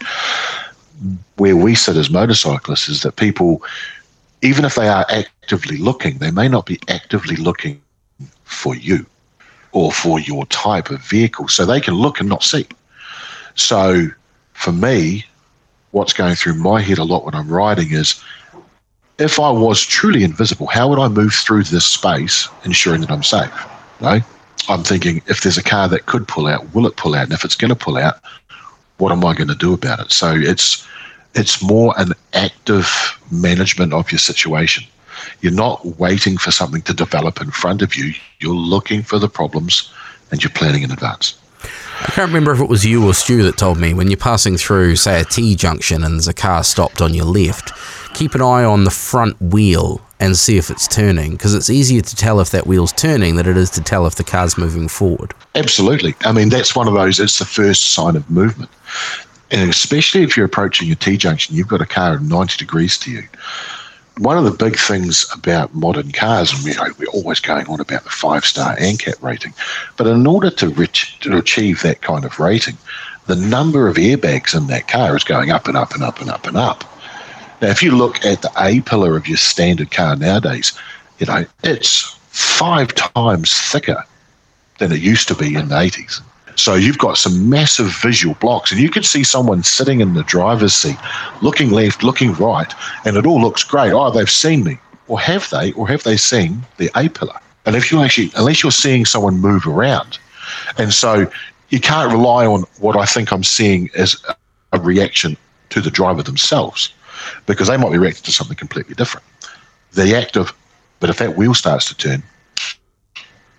Where 1.38 1.56
we 1.56 1.76
sit 1.76 1.96
as 1.96 2.10
motorcyclists 2.10 2.90
is 2.90 3.02
that 3.04 3.16
people, 3.16 3.64
even 4.42 4.66
if 4.66 4.76
they 4.76 4.88
are 4.88 5.06
actively 5.10 5.78
looking, 5.78 6.18
they 6.18 6.32
may 6.32 6.48
not 6.48 6.66
be 6.66 6.80
actively 6.88 7.36
looking 7.36 7.82
for 8.44 8.76
you 8.76 9.06
or 9.72 9.92
for 9.92 10.20
your 10.20 10.46
type 10.48 10.90
of 10.90 11.02
vehicle. 11.02 11.48
So 11.48 11.66
they 11.66 11.80
can 11.80 11.94
look 11.94 12.20
and 12.20 12.30
not 12.30 12.44
see. 12.44 12.68
So 13.56 14.08
for 14.54 14.72
me, 14.72 15.26
what's 15.92 16.14
going 16.14 16.36
through 16.36 16.56
my 16.56 16.82
head 16.82 16.98
a 16.98 17.04
lot 17.04 17.26
when 17.26 17.36
I'm 17.36 17.50
riding 17.50 17.92
is 17.92 18.22
if 19.18 19.40
I 19.40 19.52
was 19.52 19.82
truly 19.82 20.24
invisible, 20.24 20.68
how 20.68 20.88
would 20.90 21.00
I 21.00 21.08
move 21.08 21.34
through 21.34 21.64
this 21.64 21.86
space 21.86 22.48
ensuring 22.64 23.02
that 23.02 23.12
I'm 23.12 23.24
safe? 23.24 23.52
Right? 24.00 24.24
I'm 24.68 24.84
thinking 24.84 25.22
if 25.28 25.42
there's 25.42 25.58
a 25.58 25.64
car 25.64 25.88
that 25.90 26.06
could 26.06 26.28
pull 26.28 26.48
out, 26.48 26.74
will 26.74 26.86
it 26.86 26.98
pull 26.98 27.16
out? 27.16 27.24
And 27.24 27.34
if 27.34 27.46
it's 27.46 27.56
going 27.56 27.70
to 27.70 27.76
pull 27.76 27.98
out, 27.98 28.20
what 28.98 29.12
am 29.12 29.26
I 29.26 29.34
going 29.34 29.48
to 29.48 29.56
do 29.56 29.74
about 29.74 30.00
it? 30.00 30.12
So 30.12 30.34
it's 30.36 30.86
it's 31.36 31.62
more 31.62 31.94
an 31.98 32.14
active 32.34 33.18
management 33.32 33.94
of 33.94 34.12
your 34.12 34.20
situation. 34.20 34.84
You're 35.42 35.54
not 35.54 35.86
waiting 36.00 36.38
for 36.38 36.52
something 36.52 36.82
to 36.84 36.94
develop 36.94 37.42
in 37.42 37.52
front 37.52 37.82
of 37.82 37.96
you. 37.96 38.14
You're 38.40 38.54
looking 38.54 39.04
for 39.04 39.20
the 39.20 39.30
problems 39.30 39.92
and 40.32 40.44
you're 40.44 40.52
planning 40.52 40.84
in 40.84 40.92
advance. 40.92 41.38
I 42.02 42.12
can't 42.12 42.30
remember 42.30 42.54
if 42.54 42.62
it 42.62 42.70
was 42.70 42.86
you 42.86 43.06
or 43.06 43.14
Stu 43.14 43.44
that 43.44 43.58
told 43.58 43.78
me 43.78 43.94
when 43.94 44.10
you're 44.10 44.18
passing 44.18 44.58
through, 44.58 44.96
say, 44.96 45.22
a 45.22 45.26
T 45.26 45.56
junction 45.56 46.04
and 46.04 46.16
there's 46.16 46.28
a 46.28 46.34
car 46.34 46.64
stopped 46.64 47.02
on 47.02 47.14
your 47.14 47.26
left, 47.26 47.74
keep 48.14 48.34
an 48.36 48.42
eye 48.42 48.64
on 48.64 48.86
the 48.86 48.92
front 48.92 49.40
wheel 49.42 50.02
and 50.20 50.36
see 50.36 50.58
if 50.58 50.70
it's 50.70 50.88
turning 50.88 51.32
because 51.32 51.56
it's 51.56 51.70
easier 51.70 52.02
to 52.02 52.16
tell 52.16 52.40
if 52.40 52.52
that 52.52 52.68
wheel's 52.68 52.92
turning 52.94 53.36
than 53.36 53.48
it 53.48 53.58
is 53.58 53.70
to 53.72 53.82
tell 53.82 54.06
if 54.06 54.16
the 54.16 54.24
car's 54.24 54.58
moving 54.58 54.88
forward. 54.88 55.34
Absolutely. 55.56 56.14
I 56.22 56.32
mean, 56.32 56.50
that's 56.50 56.76
one 56.76 56.88
of 56.88 56.94
those, 56.94 57.20
it's 57.20 57.40
the 57.40 57.46
first 57.46 57.94
sign 57.94 58.16
of 58.16 58.30
movement. 58.30 58.70
And 59.52 59.70
especially 59.70 60.24
if 60.24 60.36
you're 60.36 60.46
approaching 60.46 60.92
a 60.92 60.96
T 60.96 61.18
junction, 61.18 61.56
you've 61.56 61.68
got 61.68 61.82
a 61.82 61.86
car 61.86 62.16
at 62.16 62.22
90 62.22 62.58
degrees 62.58 62.98
to 63.00 63.12
you. 63.12 63.24
One 64.18 64.38
of 64.38 64.44
the 64.44 64.52
big 64.52 64.78
things 64.78 65.26
about 65.34 65.74
modern 65.74 66.12
cars, 66.12 66.52
and 66.52 66.64
we, 66.64 66.72
you 66.72 66.78
know, 66.78 66.94
we're 67.00 67.08
always 67.08 67.40
going 67.40 67.66
on 67.68 67.80
about 67.80 68.04
the 68.04 68.10
five 68.10 68.46
star 68.46 68.76
ANCAP 68.76 69.24
rating, 69.24 69.54
but 69.96 70.08
in 70.08 70.28
order 70.28 70.50
to, 70.50 70.70
reach, 70.70 71.18
to 71.22 71.38
achieve 71.38 71.82
that 71.84 72.02
kind 72.02 72.26
of 72.26 72.38
rating, 72.38 72.78
the 73.28 73.38
number 73.38 73.88
of 73.88 73.96
airbags 73.96 74.56
in 74.56 74.68
that 74.68 74.90
car 74.90 75.16
is 75.16 75.24
going 75.24 75.52
up 75.52 75.68
and 75.68 75.78
up 75.78 75.94
and 75.94 76.04
up 76.04 76.20
and 76.20 76.30
up 76.30 76.46
and 76.46 76.58
up. 76.58 76.84
Now, 77.62 77.68
if 77.70 77.84
you 77.84 77.92
look 77.92 78.26
at 78.26 78.42
the 78.42 78.52
A 78.58 78.82
pillar 78.82 79.18
of 79.18 79.28
your 79.28 79.38
standard 79.38 79.92
car 79.92 80.16
nowadays, 80.16 80.74
you 81.20 81.26
know, 81.26 81.46
it's 81.64 82.18
five 82.30 82.94
times 82.96 83.54
thicker 83.54 84.04
than 84.78 84.92
it 84.92 85.02
used 85.02 85.28
to 85.28 85.36
be 85.36 85.56
in 85.56 85.68
the 85.68 85.76
80s. 85.76 86.22
So 86.56 86.76
you've 86.76 86.98
got 86.98 87.18
some 87.18 87.50
massive 87.50 87.94
visual 88.02 88.36
blocks, 88.36 88.72
and 88.72 88.82
you 88.82 88.90
can 88.90 89.04
see 89.04 89.24
someone 89.24 89.64
sitting 89.64 90.02
in 90.02 90.14
the 90.14 90.24
driver's 90.24 90.74
seat, 90.74 90.98
looking 91.42 91.72
left, 91.72 92.04
looking 92.04 92.34
right, 92.34 92.74
and 93.06 93.18
it 93.18 93.26
all 93.26 93.42
looks 93.42 93.64
great. 93.64 93.92
Oh, 93.94 94.12
they've 94.12 94.30
seen 94.30 94.64
me. 94.64 94.78
Or 95.08 95.20
have 95.20 95.50
they? 95.50 95.72
Or 95.74 95.88
have 95.88 96.04
they 96.04 96.18
seen 96.18 96.64
the 96.78 96.90
A 96.96 97.10
pillar? 97.10 97.40
And 97.66 97.76
if 97.76 97.92
you 97.92 98.02
actually, 98.02 98.32
unless 98.36 98.64
you're 98.64 98.72
seeing 98.72 99.06
someone 99.06 99.38
move 99.38 99.68
around, 99.68 100.18
and 100.78 100.94
so 100.94 101.30
you 101.70 101.80
can't 101.80 102.12
rely 102.12 102.46
on 102.46 102.64
what 102.80 102.96
I 102.98 103.06
think 103.06 103.32
I'm 103.32 103.44
seeing 103.44 103.90
as 103.96 104.22
a 104.74 104.80
reaction 104.80 105.38
to 105.70 105.82
the 105.82 105.92
driver 105.92 106.24
themselves, 106.24 106.94
because 107.46 107.68
they 107.68 107.78
might 107.78 107.92
be 107.92 107.98
reacting 107.98 108.24
to 108.24 108.32
something 108.32 108.58
completely 108.58 108.96
different. 108.96 109.26
The 109.92 110.16
act 110.16 110.38
of, 110.38 110.54
but 111.00 111.10
if 111.10 111.18
that 111.18 111.36
wheel 111.36 111.54
starts 111.54 111.88
to 111.88 111.96
turn, 111.96 112.24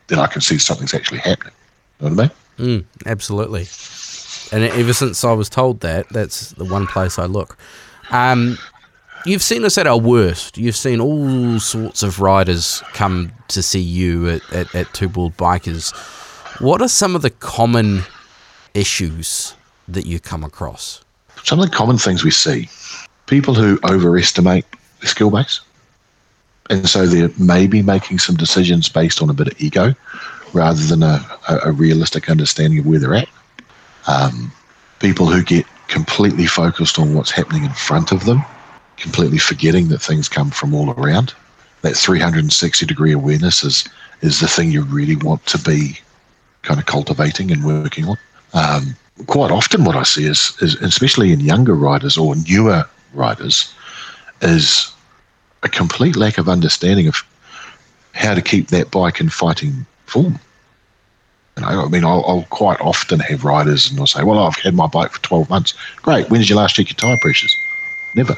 then 0.08 0.18
I 0.18 0.26
can 0.26 0.40
see 0.40 0.58
something's 0.58 0.94
actually 0.94 1.20
happening. 1.20 1.54
You 2.00 2.08
know 2.08 2.14
what 2.14 2.32
I 2.58 2.64
mean? 2.66 2.80
Mm, 2.80 2.84
absolutely. 3.06 3.66
And 4.52 4.64
ever 4.72 4.92
since 4.92 5.24
I 5.24 5.32
was 5.32 5.48
told 5.48 5.80
that, 5.80 6.08
that's 6.10 6.50
the 6.52 6.64
one 6.64 6.86
place 6.86 7.18
I 7.18 7.26
look. 7.26 7.56
Um, 8.10 8.58
you've 9.24 9.42
seen 9.42 9.64
us 9.64 9.78
at 9.78 9.86
our 9.86 9.98
worst. 9.98 10.58
You've 10.58 10.76
seen 10.76 11.00
all 11.00 11.60
sorts 11.60 12.02
of 12.02 12.20
riders 12.20 12.82
come 12.92 13.32
to 13.48 13.62
see 13.62 13.80
you 13.80 14.28
at, 14.28 14.52
at, 14.52 14.74
at 14.74 14.92
Two 14.92 15.08
Bald 15.08 15.36
Bikers. 15.36 15.94
What 16.60 16.82
are 16.82 16.88
some 16.88 17.14
of 17.14 17.22
the 17.22 17.30
common 17.30 18.02
issues 18.74 19.54
that 19.88 20.06
you 20.06 20.20
come 20.20 20.44
across? 20.44 21.02
Some 21.44 21.60
of 21.60 21.70
the 21.70 21.74
common 21.74 21.96
things 21.96 22.24
we 22.24 22.30
see 22.30 22.68
people 23.30 23.54
who 23.54 23.78
overestimate 23.84 24.66
the 25.00 25.06
skill 25.06 25.30
base. 25.30 25.60
And 26.68 26.88
so 26.88 27.06
they're 27.06 27.30
maybe 27.38 27.80
making 27.80 28.18
some 28.18 28.36
decisions 28.36 28.88
based 28.88 29.22
on 29.22 29.30
a 29.30 29.32
bit 29.32 29.46
of 29.46 29.60
ego 29.60 29.94
rather 30.52 30.82
than 30.82 31.02
a, 31.04 31.24
a 31.64 31.72
realistic 31.72 32.28
understanding 32.28 32.80
of 32.80 32.86
where 32.86 32.98
they're 32.98 33.14
at. 33.14 33.28
Um, 34.08 34.52
people 34.98 35.26
who 35.26 35.42
get 35.44 35.64
completely 35.86 36.46
focused 36.46 36.98
on 36.98 37.14
what's 37.14 37.30
happening 37.30 37.64
in 37.64 37.72
front 37.72 38.12
of 38.12 38.24
them, 38.24 38.44
completely 38.96 39.38
forgetting 39.38 39.88
that 39.88 40.02
things 40.02 40.28
come 40.28 40.50
from 40.50 40.74
all 40.74 40.90
around. 40.90 41.32
That 41.82 41.96
360 41.96 42.84
degree 42.84 43.12
awareness 43.12 43.64
is 43.64 43.88
is 44.20 44.40
the 44.40 44.48
thing 44.48 44.70
you 44.70 44.82
really 44.82 45.16
want 45.16 45.46
to 45.46 45.58
be 45.58 45.98
kind 46.60 46.78
of 46.78 46.84
cultivating 46.84 47.50
and 47.50 47.64
working 47.64 48.04
on. 48.04 48.18
Um, 48.52 48.96
quite 49.26 49.50
often, 49.50 49.84
what 49.84 49.96
I 49.96 50.02
see 50.02 50.26
is, 50.26 50.54
is, 50.60 50.74
especially 50.82 51.32
in 51.32 51.40
younger 51.40 51.74
riders 51.74 52.18
or 52.18 52.36
newer 52.36 52.84
riders, 53.14 53.72
is 54.42 54.92
a 55.62 55.68
complete 55.68 56.16
lack 56.16 56.38
of 56.38 56.48
understanding 56.48 57.06
of 57.06 57.22
how 58.12 58.34
to 58.34 58.42
keep 58.42 58.68
that 58.68 58.90
bike 58.90 59.20
in 59.20 59.28
fighting 59.28 59.86
form. 60.06 60.38
You 61.56 61.62
know, 61.62 61.84
I 61.84 61.88
mean, 61.88 62.04
I'll, 62.04 62.24
I'll, 62.26 62.46
quite 62.50 62.80
often 62.80 63.20
have 63.20 63.44
riders 63.44 63.88
and 63.88 63.98
they'll 63.98 64.06
say, 64.06 64.22
Well, 64.22 64.38
I've 64.38 64.56
had 64.56 64.74
my 64.74 64.86
bike 64.86 65.12
for 65.12 65.22
12 65.22 65.50
months. 65.50 65.74
Great. 65.96 66.30
When 66.30 66.40
did 66.40 66.48
you 66.48 66.56
last 66.56 66.74
check 66.76 66.88
your 66.88 66.96
tyre 66.96 67.18
pressures? 67.20 67.54
Never. 68.14 68.36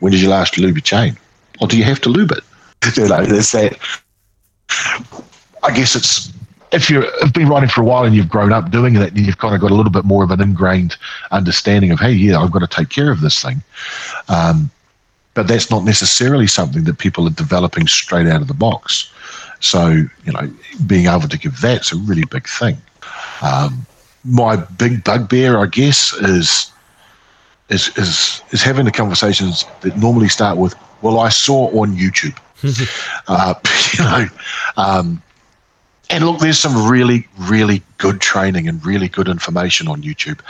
When 0.00 0.12
did 0.12 0.20
you 0.20 0.28
last 0.28 0.58
lube 0.58 0.76
your 0.76 0.82
chain? 0.82 1.16
Or 1.60 1.68
do 1.68 1.78
you 1.78 1.84
have 1.84 2.00
to 2.00 2.08
lube 2.08 2.32
it? 2.32 2.42
you 2.96 3.08
know, 3.08 3.24
there's 3.24 3.52
that. 3.52 3.78
I 5.62 5.74
guess 5.74 5.94
it's 5.94 6.32
if 6.74 6.90
you've 6.90 7.32
been 7.32 7.48
riding 7.48 7.68
for 7.68 7.80
a 7.80 7.84
while 7.84 8.04
and 8.04 8.14
you've 8.14 8.28
grown 8.28 8.52
up 8.52 8.70
doing 8.70 8.94
that, 8.94 9.16
you've 9.16 9.38
kind 9.38 9.54
of 9.54 9.60
got 9.60 9.70
a 9.70 9.74
little 9.74 9.92
bit 9.92 10.04
more 10.04 10.24
of 10.24 10.30
an 10.30 10.40
ingrained 10.40 10.96
understanding 11.30 11.90
of, 11.92 12.00
hey, 12.00 12.12
yeah, 12.12 12.38
I've 12.38 12.50
got 12.50 12.60
to 12.60 12.66
take 12.66 12.88
care 12.88 13.10
of 13.10 13.20
this 13.20 13.40
thing. 13.42 13.62
Um, 14.28 14.70
but 15.34 15.48
that's 15.48 15.70
not 15.70 15.84
necessarily 15.84 16.46
something 16.46 16.84
that 16.84 16.98
people 16.98 17.26
are 17.26 17.30
developing 17.30 17.86
straight 17.86 18.26
out 18.26 18.40
of 18.40 18.48
the 18.48 18.54
box. 18.54 19.10
So, 19.60 19.88
you 19.88 20.32
know, 20.32 20.50
being 20.86 21.06
able 21.06 21.28
to 21.28 21.38
give 21.38 21.60
that's 21.60 21.92
a 21.92 21.96
really 21.96 22.24
big 22.24 22.48
thing. 22.48 22.76
Um, 23.42 23.86
my 24.24 24.56
big 24.56 25.04
bugbear, 25.04 25.58
I 25.58 25.66
guess, 25.66 26.12
is 26.14 26.70
is 27.68 27.88
is 27.96 28.42
is 28.50 28.62
having 28.62 28.84
the 28.84 28.92
conversations 28.92 29.64
that 29.80 29.96
normally 29.96 30.28
start 30.28 30.58
with, 30.58 30.74
"Well, 31.02 31.18
I 31.18 31.28
saw 31.28 31.68
on 31.80 31.96
YouTube," 31.96 32.36
uh, 33.28 33.54
you 33.98 34.04
know. 34.04 34.28
Um, 34.76 35.22
and 36.10 36.24
look, 36.24 36.40
there's 36.40 36.58
some 36.58 36.88
really, 36.90 37.26
really 37.38 37.82
good 37.98 38.20
training 38.20 38.68
and 38.68 38.84
really 38.84 39.08
good 39.08 39.28
information 39.28 39.88
on 39.88 40.02
YouTube, 40.02 40.40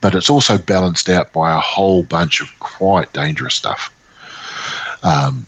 but 0.00 0.14
it's 0.14 0.30
also 0.30 0.58
balanced 0.58 1.08
out 1.08 1.32
by 1.32 1.54
a 1.54 1.60
whole 1.60 2.02
bunch 2.02 2.40
of 2.40 2.48
quite 2.60 3.12
dangerous 3.12 3.54
stuff, 3.54 3.92
um, 5.02 5.46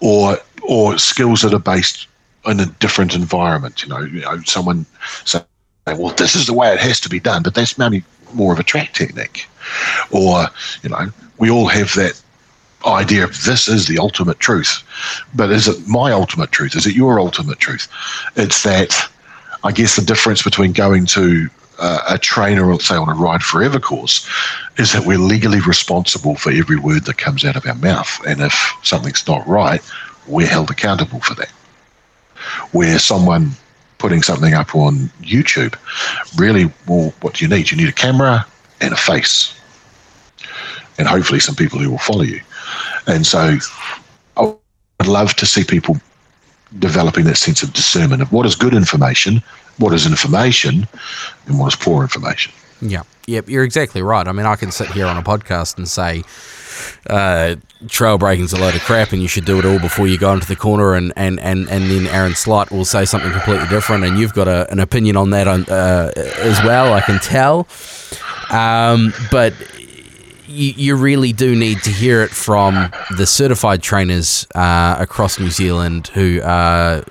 or 0.00 0.38
or 0.62 0.98
skills 0.98 1.40
that 1.42 1.54
are 1.54 1.58
based 1.58 2.06
in 2.46 2.60
a 2.60 2.66
different 2.66 3.14
environment. 3.14 3.82
You 3.82 3.88
know, 3.88 4.00
you 4.00 4.20
know, 4.20 4.40
someone 4.44 4.86
say, 5.24 5.42
"Well, 5.86 6.14
this 6.14 6.36
is 6.36 6.46
the 6.46 6.54
way 6.54 6.72
it 6.72 6.80
has 6.80 7.00
to 7.00 7.08
be 7.08 7.20
done," 7.20 7.42
but 7.42 7.54
that's 7.54 7.78
maybe 7.78 8.04
more 8.34 8.52
of 8.52 8.58
a 8.58 8.64
track 8.64 8.92
technique. 8.92 9.48
Or, 10.10 10.46
you 10.82 10.90
know, 10.90 11.10
we 11.38 11.50
all 11.50 11.68
have 11.68 11.94
that 11.94 12.20
idea 12.86 13.24
of 13.24 13.44
this 13.44 13.68
is 13.68 13.86
the 13.86 13.98
ultimate 13.98 14.38
truth, 14.38 14.82
but 15.34 15.50
is 15.50 15.68
it 15.68 15.86
my 15.86 16.12
ultimate 16.12 16.52
truth? 16.52 16.76
Is 16.76 16.86
it 16.86 16.94
your 16.94 17.20
ultimate 17.20 17.58
truth? 17.58 17.88
It's 18.36 18.62
that, 18.62 18.94
I 19.64 19.72
guess, 19.72 19.96
the 19.96 20.02
difference 20.02 20.42
between 20.42 20.72
going 20.72 21.06
to 21.06 21.48
uh, 21.80 22.00
a 22.10 22.18
trainer, 22.18 22.70
or 22.70 22.80
say 22.80 22.96
on 22.96 23.08
a 23.08 23.14
Ride 23.14 23.42
Forever 23.42 23.78
course, 23.78 24.28
is 24.78 24.92
that 24.92 25.06
we're 25.06 25.18
legally 25.18 25.60
responsible 25.60 26.34
for 26.34 26.50
every 26.50 26.76
word 26.76 27.04
that 27.04 27.18
comes 27.18 27.44
out 27.44 27.56
of 27.56 27.66
our 27.66 27.74
mouth, 27.74 28.20
and 28.26 28.40
if 28.40 28.72
something's 28.82 29.26
not 29.26 29.46
right, 29.46 29.80
we're 30.26 30.46
held 30.46 30.70
accountable 30.70 31.20
for 31.20 31.34
that 31.34 31.50
where 32.72 32.98
someone 32.98 33.52
putting 33.98 34.22
something 34.22 34.54
up 34.54 34.74
on 34.74 35.10
YouTube 35.22 35.74
really, 36.38 36.70
well, 36.86 37.12
what 37.20 37.34
do 37.34 37.44
you 37.44 37.50
need? 37.50 37.70
You 37.70 37.76
need 37.76 37.88
a 37.88 37.92
camera 37.92 38.46
and 38.80 38.92
a 38.92 38.96
face, 38.96 39.58
and 40.98 41.08
hopefully 41.08 41.40
some 41.40 41.54
people 41.54 41.78
who 41.78 41.90
will 41.90 41.98
follow 41.98 42.22
you. 42.22 42.40
And 43.08 43.26
so 43.26 43.56
I'd 44.36 45.06
love 45.06 45.34
to 45.34 45.46
see 45.46 45.64
people 45.64 45.96
developing 46.78 47.24
that 47.24 47.36
sense 47.36 47.62
of 47.62 47.72
discernment 47.72 48.22
of 48.22 48.30
what 48.32 48.44
is 48.46 48.54
good 48.54 48.74
information, 48.74 49.42
what 49.78 49.94
is 49.94 50.06
information, 50.06 50.86
and 51.46 51.58
what 51.58 51.72
is 51.72 51.76
poor 51.76 52.02
information. 52.02 52.52
Yeah, 52.80 53.02
yep, 53.26 53.48
you're 53.48 53.64
exactly 53.64 54.02
right. 54.02 54.28
I 54.28 54.32
mean, 54.32 54.46
I 54.46 54.54
can 54.54 54.70
sit 54.70 54.88
here 54.90 55.06
on 55.06 55.16
a 55.16 55.22
podcast 55.22 55.78
and 55.78 55.88
say, 55.88 56.22
uh, 57.08 57.56
trail 57.88 58.18
breaking's 58.18 58.52
a 58.52 58.60
load 58.60 58.74
of 58.74 58.82
crap 58.82 59.12
and 59.12 59.22
you 59.22 59.28
should 59.28 59.44
do 59.44 59.58
it 59.58 59.64
all 59.64 59.78
before 59.80 60.06
you 60.06 60.18
go 60.18 60.32
into 60.32 60.46
the 60.46 60.54
corner 60.54 60.94
and, 60.94 61.12
and, 61.16 61.40
and, 61.40 61.68
and 61.68 61.90
then 61.90 62.06
Aaron 62.06 62.34
Slight 62.34 62.70
will 62.70 62.84
say 62.84 63.04
something 63.04 63.32
completely 63.32 63.66
different 63.68 64.04
and 64.04 64.18
you've 64.18 64.34
got 64.34 64.46
a, 64.46 64.70
an 64.70 64.78
opinion 64.78 65.16
on 65.16 65.30
that 65.30 65.48
on, 65.48 65.64
uh, 65.64 66.12
as 66.16 66.62
well, 66.62 66.92
I 66.92 67.00
can 67.00 67.18
tell. 67.18 67.66
Um, 68.50 69.12
but 69.30 69.54
you, 70.58 70.72
you 70.76 70.96
really 70.96 71.32
do 71.32 71.54
need 71.54 71.82
to 71.82 71.90
hear 71.90 72.22
it 72.22 72.30
from 72.30 72.92
the 73.16 73.26
certified 73.26 73.82
trainers 73.82 74.46
uh, 74.54 74.96
across 74.98 75.38
New 75.38 75.50
Zealand 75.50 76.08
who 76.08 76.40
are 76.42 77.02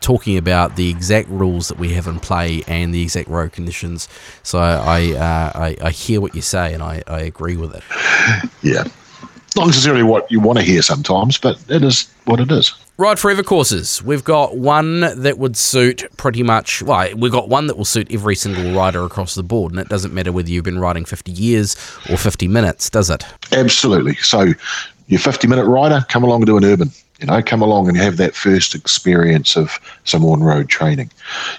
talking 0.00 0.36
about 0.36 0.76
the 0.76 0.90
exact 0.90 1.28
rules 1.28 1.68
that 1.68 1.78
we 1.78 1.92
have 1.94 2.06
in 2.06 2.20
play 2.20 2.62
and 2.66 2.92
the 2.92 3.02
exact 3.02 3.28
road 3.28 3.52
conditions. 3.52 4.08
So 4.42 4.58
I, 4.58 5.12
uh, 5.12 5.52
I, 5.54 5.76
I 5.80 5.90
hear 5.90 6.20
what 6.20 6.34
you 6.34 6.42
say 6.42 6.74
and 6.74 6.82
I, 6.82 7.02
I 7.06 7.20
agree 7.20 7.56
with 7.56 7.74
it. 7.74 7.82
Yeah 8.62 8.84
not 9.56 9.66
necessarily 9.66 10.02
what 10.02 10.30
you 10.30 10.38
want 10.38 10.58
to 10.58 10.64
hear 10.64 10.82
sometimes, 10.82 11.38
but 11.38 11.58
it 11.68 11.82
is 11.82 12.08
what 12.26 12.38
it 12.38 12.52
is. 12.52 12.74
Ride 13.00 13.20
Forever 13.20 13.44
courses. 13.44 14.02
We've 14.02 14.24
got 14.24 14.56
one 14.56 15.02
that 15.02 15.38
would 15.38 15.56
suit 15.56 16.04
pretty 16.16 16.42
much, 16.42 16.82
well, 16.82 17.08
we've 17.14 17.30
got 17.30 17.48
one 17.48 17.68
that 17.68 17.76
will 17.76 17.84
suit 17.84 18.10
every 18.10 18.34
single 18.34 18.74
rider 18.74 19.04
across 19.04 19.36
the 19.36 19.44
board. 19.44 19.70
And 19.70 19.80
it 19.80 19.88
doesn't 19.88 20.12
matter 20.12 20.32
whether 20.32 20.50
you've 20.50 20.64
been 20.64 20.80
riding 20.80 21.04
50 21.04 21.30
years 21.30 21.76
or 22.10 22.16
50 22.16 22.48
minutes, 22.48 22.90
does 22.90 23.08
it? 23.08 23.24
Absolutely. 23.52 24.16
So, 24.16 24.52
your 25.06 25.20
50 25.20 25.46
minute 25.46 25.66
rider, 25.66 26.04
come 26.08 26.24
along 26.24 26.40
and 26.40 26.46
do 26.46 26.56
an 26.56 26.64
urban. 26.64 26.90
You 27.20 27.28
know, 27.28 27.40
come 27.40 27.62
along 27.62 27.86
and 27.86 27.96
have 27.96 28.16
that 28.16 28.34
first 28.34 28.74
experience 28.74 29.54
of 29.54 29.78
some 30.02 30.24
on 30.24 30.42
road 30.42 30.68
training. 30.68 31.12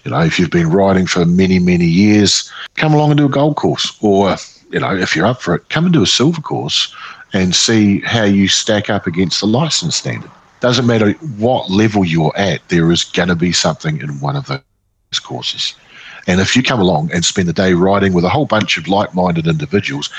You 0.04 0.12
know, 0.12 0.20
if 0.20 0.40
you've 0.40 0.52
been 0.52 0.70
riding 0.70 1.08
for 1.08 1.26
many, 1.26 1.58
many 1.58 1.86
years, 1.86 2.52
come 2.76 2.94
along 2.94 3.12
and 3.12 3.18
do 3.18 3.28
a 3.28 3.30
gold 3.30 3.56
course. 3.56 3.98
Or, 4.02 4.36
you 4.72 4.82
know, 4.82 4.94
if 4.94 5.16
you're 5.16 5.26
up 5.26 5.42
for 5.42 5.56
it, 5.56 5.70
come 5.70 5.86
and 5.86 5.94
do 5.94 6.04
a 6.04 6.06
silver 6.06 6.42
course 6.42 6.94
and 7.32 7.56
see 7.56 8.02
how 8.02 8.26
you 8.26 8.50
stack 8.50 8.90
up 8.90 9.08
against 9.08 9.40
the 9.40 9.48
license 9.48 9.96
standard. 9.96 10.32
Doesn't 10.60 10.86
matter 10.86 11.12
what 11.38 11.70
level 11.70 12.04
you're 12.04 12.36
at, 12.36 12.68
there 12.68 12.92
is 12.92 13.04
going 13.04 13.30
to 13.30 13.36
be 13.36 13.52
something 13.52 14.00
in 14.02 14.20
one 14.20 14.36
of 14.36 14.48
those 14.48 15.20
courses. 15.22 15.74
And 16.28 16.42
if 16.42 16.56
you 16.56 16.64
come 16.64 16.80
along 16.80 17.12
and 17.14 17.24
spend 17.24 17.48
the 17.48 17.54
day 17.54 17.74
riding 17.74 18.14
with 18.14 18.26
a 18.26 18.30
whole 18.30 18.46
bunch 18.46 18.78
of 18.78 18.88
like 18.88 19.16
minded 19.16 19.48
individuals, 19.48 20.10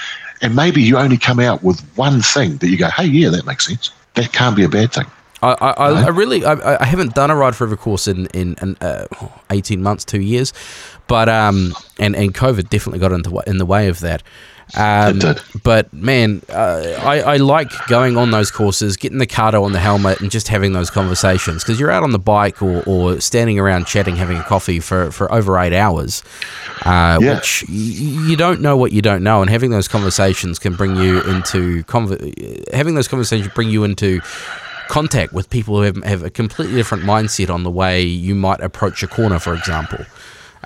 and 0.40 0.56
maybe 0.56 0.82
you 0.82 0.96
only 0.96 1.18
come 1.18 1.38
out 1.38 1.62
with 1.62 1.80
one 1.96 2.22
thing 2.22 2.56
that 2.58 2.68
you 2.68 2.78
go, 2.78 2.88
hey, 2.88 3.04
yeah, 3.04 3.28
that 3.28 3.46
makes 3.46 3.66
sense, 3.66 3.90
that 4.14 4.32
can't 4.32 4.56
be 4.56 4.64
a 4.64 4.68
bad 4.68 4.92
thing. 4.92 5.06
I, 5.42 5.52
I, 5.52 5.72
I 6.04 6.08
really 6.08 6.44
I, 6.44 6.82
I, 6.82 6.84
haven't 6.84 7.14
done 7.14 7.30
a 7.30 7.36
ride 7.36 7.56
forever 7.56 7.76
course 7.76 8.06
in 8.06 8.26
in, 8.26 8.56
in 8.60 8.76
uh, 8.82 9.06
eighteen 9.50 9.82
months, 9.82 10.04
two 10.04 10.20
years, 10.20 10.52
but 11.06 11.30
um 11.30 11.74
and 11.98 12.14
and 12.14 12.34
COVID 12.34 12.68
definitely 12.68 12.98
got 12.98 13.12
into 13.12 13.42
in 13.46 13.56
the 13.56 13.64
way 13.64 13.88
of 13.88 14.00
that. 14.00 14.22
Um, 14.76 15.16
It 15.16 15.20
did. 15.20 15.40
But 15.62 15.92
man, 15.92 16.42
uh, 16.48 16.98
I, 17.02 17.20
I 17.20 17.36
like 17.38 17.70
going 17.88 18.16
on 18.16 18.30
those 18.30 18.50
courses, 18.50 18.96
getting 18.96 19.18
the 19.18 19.26
cardo 19.26 19.62
on 19.64 19.72
the 19.72 19.78
helmet, 19.80 20.20
and 20.20 20.30
just 20.30 20.48
having 20.48 20.72
those 20.72 20.90
conversations 20.90 21.62
because 21.64 21.78
you're 21.80 21.90
out 21.90 22.02
on 22.02 22.12
the 22.12 22.18
bike 22.18 22.62
or, 22.62 22.82
or 22.86 23.20
standing 23.20 23.58
around 23.58 23.86
chatting, 23.86 24.16
having 24.16 24.36
a 24.38 24.42
coffee 24.44 24.80
for, 24.80 25.10
for 25.10 25.30
over 25.32 25.58
eight 25.58 25.72
hours, 25.72 26.22
uh, 26.84 27.18
Yeah. 27.20 27.34
which 27.34 27.64
y- 27.68 27.74
you 27.74 28.36
don't 28.36 28.60
know 28.60 28.76
what 28.76 28.92
you 28.92 29.02
don't 29.02 29.22
know, 29.22 29.42
and 29.42 29.50
having 29.50 29.70
those 29.70 29.88
conversations 29.88 30.58
can 30.58 30.74
bring 30.74 30.96
you 30.96 31.20
into 31.22 31.82
conv- 31.84 32.72
having 32.72 32.94
those 32.94 33.08
conversations 33.08 33.52
bring 33.54 33.70
you 33.70 33.84
into 33.84 34.20
contact 34.88 35.32
with 35.32 35.48
people 35.50 35.76
who 35.76 35.82
have, 35.82 35.96
have 36.04 36.22
a 36.24 36.30
completely 36.30 36.74
different 36.74 37.04
mindset 37.04 37.48
on 37.48 37.62
the 37.62 37.70
way 37.70 38.02
you 38.02 38.34
might 38.34 38.60
approach 38.60 39.02
a 39.02 39.06
corner, 39.06 39.38
for 39.38 39.54
example. 39.54 40.04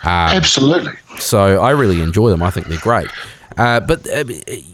Absolutely. 0.03 0.93
So 1.19 1.61
I 1.63 1.71
really 1.71 2.01
enjoy 2.01 2.31
them. 2.31 2.43
I 2.43 2.51
think 2.51 2.67
they're 2.69 2.79
great. 2.79 3.09
Uh, 3.57 3.81
but 3.81 4.09
uh, 4.11 4.25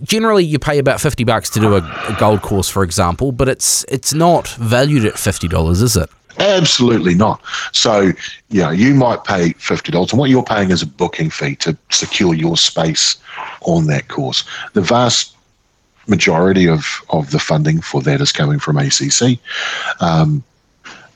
generally, 0.03 0.45
you 0.45 0.59
pay 0.59 0.79
about 0.79 1.01
fifty 1.01 1.25
bucks 1.25 1.51
to 1.51 1.61
do 1.61 1.75
a, 1.75 1.79
a 1.79 2.17
gold 2.19 2.43
course, 2.43 2.69
for 2.69 2.83
example. 2.83 3.33
But 3.33 3.49
it's 3.49 3.85
it's 3.89 4.15
not 4.15 4.49
valued 4.49 5.05
at 5.05 5.19
fifty 5.19 5.49
dollars, 5.49 5.83
is 5.83 5.97
it? 5.97 6.09
Absolutely 6.39 7.15
not. 7.15 7.43
So, 7.73 8.13
know, 8.63 8.71
you 8.71 8.95
might 8.95 9.25
pay 9.25 9.53
$50, 9.55 10.11
and 10.11 10.19
what 10.19 10.31
you're 10.31 10.43
paying 10.43 10.71
is 10.71 10.81
a 10.81 10.87
booking 10.87 11.29
fee 11.29 11.57
to 11.57 11.77
secure 11.91 12.35
your 12.35 12.57
space 12.57 13.17
on 13.63 13.87
that 13.87 14.09
course. 14.09 14.45
The 14.73 14.81
vast 14.81 15.37
majority 16.07 16.67
of, 16.67 16.87
of 17.11 17.31
the 17.31 17.39
funding 17.39 17.83
for 17.83 18.01
that 18.03 18.21
is 18.23 18.33
coming 18.33 18.59
from 18.59 18.79
ACC. 18.79 19.39
Um, 20.01 20.43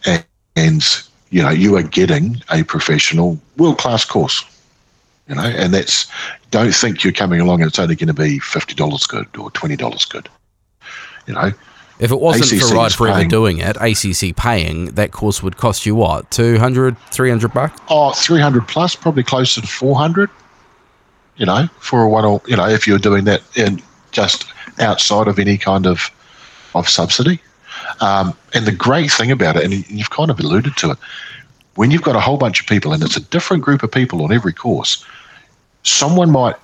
and, 0.04 0.24
and, 0.56 0.82
you 1.30 1.42
know, 1.42 1.50
you 1.50 1.76
are 1.76 1.82
getting 1.82 2.42
a 2.50 2.62
professional, 2.62 3.40
world 3.56 3.78
class 3.78 4.04
course. 4.04 4.44
You 5.28 5.34
know, 5.36 5.42
and 5.42 5.72
that's, 5.72 6.06
don't 6.50 6.74
think 6.74 7.02
you're 7.02 7.12
coming 7.12 7.40
along 7.40 7.62
and 7.62 7.68
it's 7.68 7.78
only 7.78 7.96
going 7.96 8.08
to 8.08 8.14
be 8.14 8.38
$50 8.40 9.08
good 9.08 9.26
or 9.38 9.50
$20 9.50 10.08
good. 10.10 10.28
You 11.26 11.32
know, 11.34 11.52
If 11.98 12.10
it 12.10 12.20
wasn't 12.20 12.60
for 12.60 12.74
Ride 12.74 12.92
Forever 12.92 13.18
paying- 13.20 13.28
doing 13.30 13.58
it, 13.58 13.76
ACC 13.80 14.36
paying, 14.36 14.86
that 14.96 15.12
course 15.12 15.42
would 15.42 15.56
cost 15.56 15.86
you 15.86 15.94
what, 15.94 16.30
200, 16.30 16.98
300 17.10 17.54
bucks? 17.54 17.80
Oh, 17.88 18.12
300 18.12 18.68
plus, 18.68 18.94
probably 18.94 19.22
closer 19.22 19.62
to 19.62 19.66
400, 19.66 20.28
you 21.36 21.46
know, 21.46 21.68
for 21.78 22.02
a 22.02 22.08
one 22.08 22.26
or, 22.26 22.42
you 22.46 22.56
know, 22.56 22.68
if 22.68 22.86
you're 22.86 22.98
doing 22.98 23.24
that 23.24 23.42
in 23.56 23.80
just 24.12 24.44
outside 24.78 25.26
of 25.26 25.38
any 25.38 25.56
kind 25.56 25.86
of, 25.86 26.10
of 26.74 26.86
subsidy. 26.88 27.40
Um, 28.00 28.36
and 28.52 28.66
the 28.66 28.72
great 28.72 29.10
thing 29.10 29.30
about 29.30 29.56
it, 29.56 29.64
and 29.64 29.88
you've 29.90 30.10
kind 30.10 30.30
of 30.30 30.38
alluded 30.38 30.76
to 30.78 30.90
it, 30.90 30.98
when 31.76 31.90
you've 31.90 32.02
got 32.02 32.16
a 32.16 32.20
whole 32.20 32.36
bunch 32.36 32.60
of 32.60 32.66
people 32.66 32.92
and 32.92 33.02
it's 33.02 33.16
a 33.16 33.20
different 33.20 33.62
group 33.62 33.82
of 33.82 33.90
people 33.90 34.22
on 34.22 34.32
every 34.32 34.52
course, 34.52 35.04
someone 35.82 36.30
might 36.30 36.56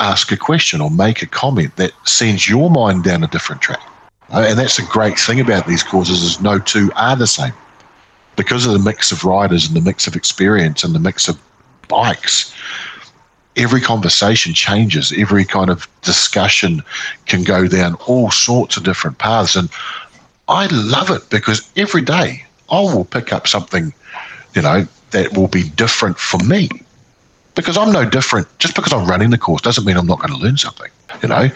ask 0.00 0.30
a 0.32 0.36
question 0.36 0.80
or 0.80 0.90
make 0.90 1.22
a 1.22 1.26
comment 1.26 1.74
that 1.76 1.92
sends 2.06 2.48
your 2.48 2.70
mind 2.70 3.04
down 3.04 3.24
a 3.24 3.26
different 3.28 3.60
track. 3.60 3.82
Uh, 4.30 4.44
and 4.48 4.58
that's 4.58 4.76
the 4.76 4.82
great 4.82 5.18
thing 5.18 5.40
about 5.40 5.66
these 5.66 5.82
courses 5.82 6.22
is 6.22 6.40
no 6.40 6.58
two 6.58 6.90
are 6.96 7.16
the 7.16 7.26
same 7.26 7.52
because 8.36 8.64
of 8.66 8.72
the 8.72 8.78
mix 8.78 9.10
of 9.10 9.24
riders 9.24 9.66
and 9.66 9.76
the 9.76 9.80
mix 9.80 10.06
of 10.06 10.14
experience 10.14 10.84
and 10.84 10.94
the 10.94 11.00
mix 11.00 11.28
of 11.28 11.38
bikes, 11.88 12.54
every 13.56 13.80
conversation 13.80 14.54
changes. 14.54 15.12
Every 15.16 15.44
kind 15.44 15.68
of 15.68 15.88
discussion 16.02 16.82
can 17.26 17.42
go 17.42 17.66
down 17.66 17.94
all 18.06 18.30
sorts 18.30 18.76
of 18.76 18.84
different 18.84 19.18
paths. 19.18 19.56
And 19.56 19.68
I 20.46 20.66
love 20.66 21.10
it 21.10 21.28
because 21.30 21.68
every 21.76 22.02
day 22.02 22.44
I 22.70 22.80
will 22.80 23.04
pick 23.04 23.32
up 23.32 23.48
something, 23.48 23.92
you 24.58 24.62
know, 24.62 24.84
that 25.12 25.36
will 25.36 25.46
be 25.46 25.68
different 25.70 26.18
for 26.18 26.38
me. 26.38 26.68
Because 27.54 27.76
I'm 27.76 27.92
no 27.92 28.04
different. 28.04 28.48
Just 28.58 28.74
because 28.74 28.92
I'm 28.92 29.06
running 29.06 29.30
the 29.30 29.38
course 29.38 29.62
doesn't 29.62 29.84
mean 29.84 29.96
I'm 29.96 30.06
not 30.06 30.18
going 30.18 30.32
to 30.32 30.36
learn 30.36 30.56
something. 30.56 30.90
You 31.22 31.28
know, 31.28 31.46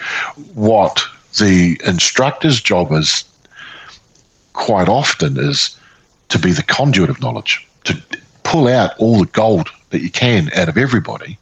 what 0.53 1.03
the 1.37 1.77
instructor's 1.83 2.61
job 2.61 2.93
is 2.93 3.25
quite 4.53 4.87
often 4.87 5.37
is 5.37 5.77
to 6.29 6.39
be 6.39 6.53
the 6.53 6.63
conduit 6.63 7.09
of 7.09 7.19
knowledge, 7.19 7.67
to 7.83 8.01
pull 8.43 8.69
out 8.69 8.97
all 8.99 9.19
the 9.19 9.25
gold 9.25 9.67
that 9.89 10.01
you 10.01 10.09
can 10.09 10.49
out 10.53 10.69
of 10.69 10.77
everybody 10.77 11.37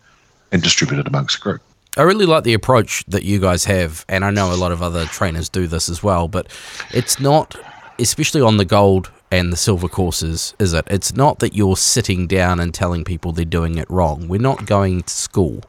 and 0.51 0.63
distribute 0.63 0.97
it 0.97 1.07
amongst 1.07 1.37
the 1.37 1.43
group. 1.43 1.61
I 1.95 2.01
really 2.01 2.25
like 2.25 2.43
the 2.43 2.55
approach 2.55 3.05
that 3.07 3.21
you 3.21 3.39
guys 3.39 3.65
have, 3.65 4.03
and 4.09 4.25
I 4.25 4.31
know 4.31 4.51
a 4.51 4.55
lot 4.55 4.71
of 4.71 4.81
other 4.81 5.05
trainers 5.05 5.47
do 5.47 5.67
this 5.67 5.89
as 5.89 6.01
well, 6.01 6.27
but 6.27 6.47
it's 6.91 7.19
not, 7.19 7.55
especially 7.99 8.41
on 8.41 8.57
the 8.57 8.65
gold 8.65 9.11
and 9.31 9.51
the 9.51 9.57
silver 9.57 9.87
courses, 9.87 10.53
is 10.59 10.73
it? 10.73 10.85
It's 10.87 11.15
not 11.15 11.39
that 11.39 11.55
you're 11.55 11.77
sitting 11.77 12.27
down 12.27 12.59
and 12.59 12.73
telling 12.73 13.03
people 13.05 13.31
they're 13.31 13.45
doing 13.45 13.77
it 13.77 13.89
wrong. 13.89 14.27
We're 14.27 14.41
not 14.41 14.65
going 14.65 15.03
to 15.03 15.13
school. 15.13 15.63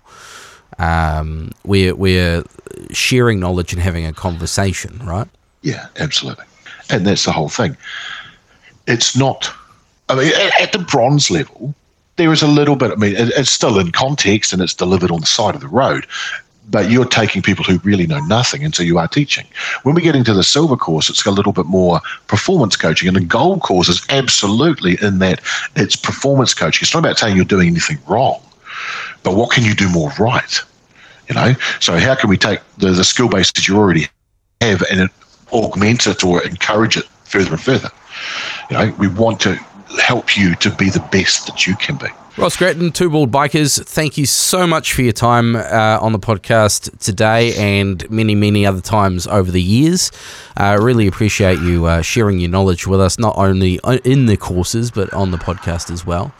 Um, 0.78 1.52
we're, 1.64 1.94
we're 1.94 2.42
sharing 2.90 3.38
knowledge 3.38 3.72
and 3.72 3.80
having 3.80 4.04
a 4.04 4.12
conversation, 4.12 4.98
right? 5.04 5.28
Yeah, 5.62 5.86
absolutely. 5.98 6.44
And 6.90 7.06
that's 7.06 7.24
the 7.24 7.32
whole 7.32 7.48
thing. 7.48 7.76
It's 8.88 9.16
not, 9.16 9.52
I 10.08 10.16
mean, 10.16 10.32
at, 10.34 10.60
at 10.60 10.72
the 10.72 10.80
bronze 10.80 11.30
level, 11.30 11.72
there 12.16 12.32
is 12.32 12.42
a 12.42 12.48
little 12.48 12.76
bit, 12.76 12.90
I 12.90 12.96
mean, 12.96 13.14
it, 13.14 13.30
it's 13.36 13.52
still 13.52 13.78
in 13.78 13.92
context 13.92 14.52
and 14.52 14.60
it's 14.60 14.74
delivered 14.74 15.10
on 15.10 15.20
the 15.20 15.26
side 15.26 15.54
of 15.54 15.60
the 15.60 15.68
road, 15.68 16.06
but 16.72 16.90
you're 16.90 17.04
taking 17.04 17.42
people 17.42 17.64
who 17.64 17.78
really 17.84 18.06
know 18.06 18.18
nothing, 18.20 18.64
and 18.64 18.74
so 18.74 18.82
you 18.82 18.98
are 18.98 19.06
teaching. 19.06 19.46
When 19.82 19.94
we 19.94 20.00
get 20.00 20.16
into 20.16 20.32
the 20.32 20.42
silver 20.42 20.76
course, 20.76 21.10
it's 21.10 21.24
a 21.26 21.30
little 21.30 21.52
bit 21.52 21.66
more 21.66 22.00
performance 22.26 22.76
coaching, 22.76 23.06
and 23.06 23.16
the 23.16 23.20
gold 23.20 23.60
course 23.60 23.88
is 23.88 24.04
absolutely 24.08 24.96
in 25.02 25.18
that 25.18 25.40
it's 25.76 25.94
performance 25.94 26.54
coaching. 26.54 26.80
It's 26.82 26.94
not 26.94 27.00
about 27.00 27.18
saying 27.18 27.36
you're 27.36 27.44
doing 27.44 27.68
anything 27.68 27.98
wrong, 28.08 28.42
but 29.22 29.36
what 29.36 29.50
can 29.52 29.64
you 29.64 29.74
do 29.74 29.88
more 29.90 30.10
right? 30.18 30.60
You 31.28 31.34
know, 31.34 31.54
so 31.78 31.98
how 31.98 32.14
can 32.14 32.30
we 32.30 32.38
take 32.38 32.60
the, 32.78 32.90
the 32.90 33.04
skill 33.04 33.28
base 33.28 33.52
that 33.52 33.68
you 33.68 33.76
already 33.76 34.08
have 34.62 34.82
and 34.90 35.10
augment 35.52 36.06
it 36.06 36.24
or 36.24 36.42
encourage 36.42 36.96
it 36.96 37.04
further 37.24 37.52
and 37.52 37.60
further? 37.60 37.90
You 38.70 38.78
know, 38.78 38.94
we 38.98 39.08
want 39.08 39.40
to 39.42 39.54
help 40.00 40.38
you 40.38 40.54
to 40.56 40.70
be 40.70 40.88
the 40.88 41.06
best 41.12 41.46
that 41.46 41.66
you 41.66 41.76
can 41.76 41.96
be. 41.96 42.08
Ross 42.38 42.56
Gratton, 42.56 42.92
Two 42.92 43.10
Bald 43.10 43.30
Bikers, 43.30 43.84
thank 43.84 44.16
you 44.16 44.24
so 44.24 44.66
much 44.66 44.94
for 44.94 45.02
your 45.02 45.12
time 45.12 45.54
uh, 45.54 45.98
on 46.00 46.12
the 46.12 46.18
podcast 46.18 46.98
today 46.98 47.54
and 47.56 48.10
many, 48.10 48.34
many 48.34 48.64
other 48.64 48.80
times 48.80 49.26
over 49.26 49.50
the 49.50 49.60
years. 49.60 50.10
I 50.56 50.74
uh, 50.74 50.80
really 50.80 51.06
appreciate 51.06 51.58
you 51.58 51.84
uh, 51.84 52.00
sharing 52.00 52.38
your 52.38 52.48
knowledge 52.48 52.86
with 52.86 53.02
us, 53.02 53.18
not 53.18 53.36
only 53.36 53.78
in 54.04 54.24
the 54.26 54.38
courses, 54.38 54.90
but 54.90 55.12
on 55.12 55.30
the 55.30 55.36
podcast 55.36 55.90
as 55.90 56.06
well. 56.06 56.32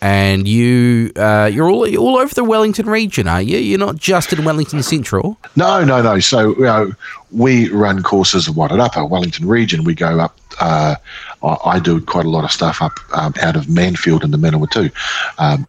And 0.00 0.46
you, 0.46 1.10
uh, 1.16 1.50
you're 1.52 1.68
all 1.68 1.96
all 1.96 2.18
over 2.18 2.32
the 2.32 2.44
Wellington 2.44 2.88
region, 2.88 3.26
are 3.26 3.42
you? 3.42 3.58
You're 3.58 3.80
not 3.80 3.96
just 3.96 4.32
in 4.32 4.44
Wellington 4.44 4.82
Central. 4.82 5.36
No, 5.56 5.84
no, 5.84 6.00
no. 6.00 6.20
So 6.20 6.54
you 6.56 6.62
know, 6.62 6.92
we 7.32 7.68
run 7.70 8.02
courses 8.04 8.46
in 8.46 8.54
Wairarapa, 8.54 9.08
Wellington 9.10 9.48
region. 9.48 9.82
We 9.82 9.94
go 9.94 10.20
up. 10.20 10.38
Uh, 10.60 10.94
I, 11.42 11.56
I 11.64 11.78
do 11.80 12.00
quite 12.00 12.26
a 12.26 12.30
lot 12.30 12.44
of 12.44 12.52
stuff 12.52 12.80
up 12.80 12.98
um, 13.12 13.34
out 13.42 13.56
of 13.56 13.64
Manfield 13.66 14.22
in 14.22 14.30
the 14.30 14.38
Manawatu. 14.38 14.92
Um, 15.38 15.66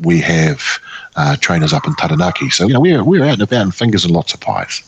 we 0.00 0.20
have 0.20 0.62
uh, 1.16 1.36
trainers 1.36 1.72
up 1.72 1.86
in 1.86 1.94
Taranaki. 1.94 2.50
So 2.50 2.66
you 2.66 2.74
know, 2.74 2.80
we're 2.80 3.02
we're 3.02 3.24
out 3.24 3.34
and 3.34 3.42
about 3.42 3.62
and 3.62 3.74
fingers 3.74 4.04
and 4.04 4.14
lots 4.14 4.34
of 4.34 4.40
pies. 4.40 4.82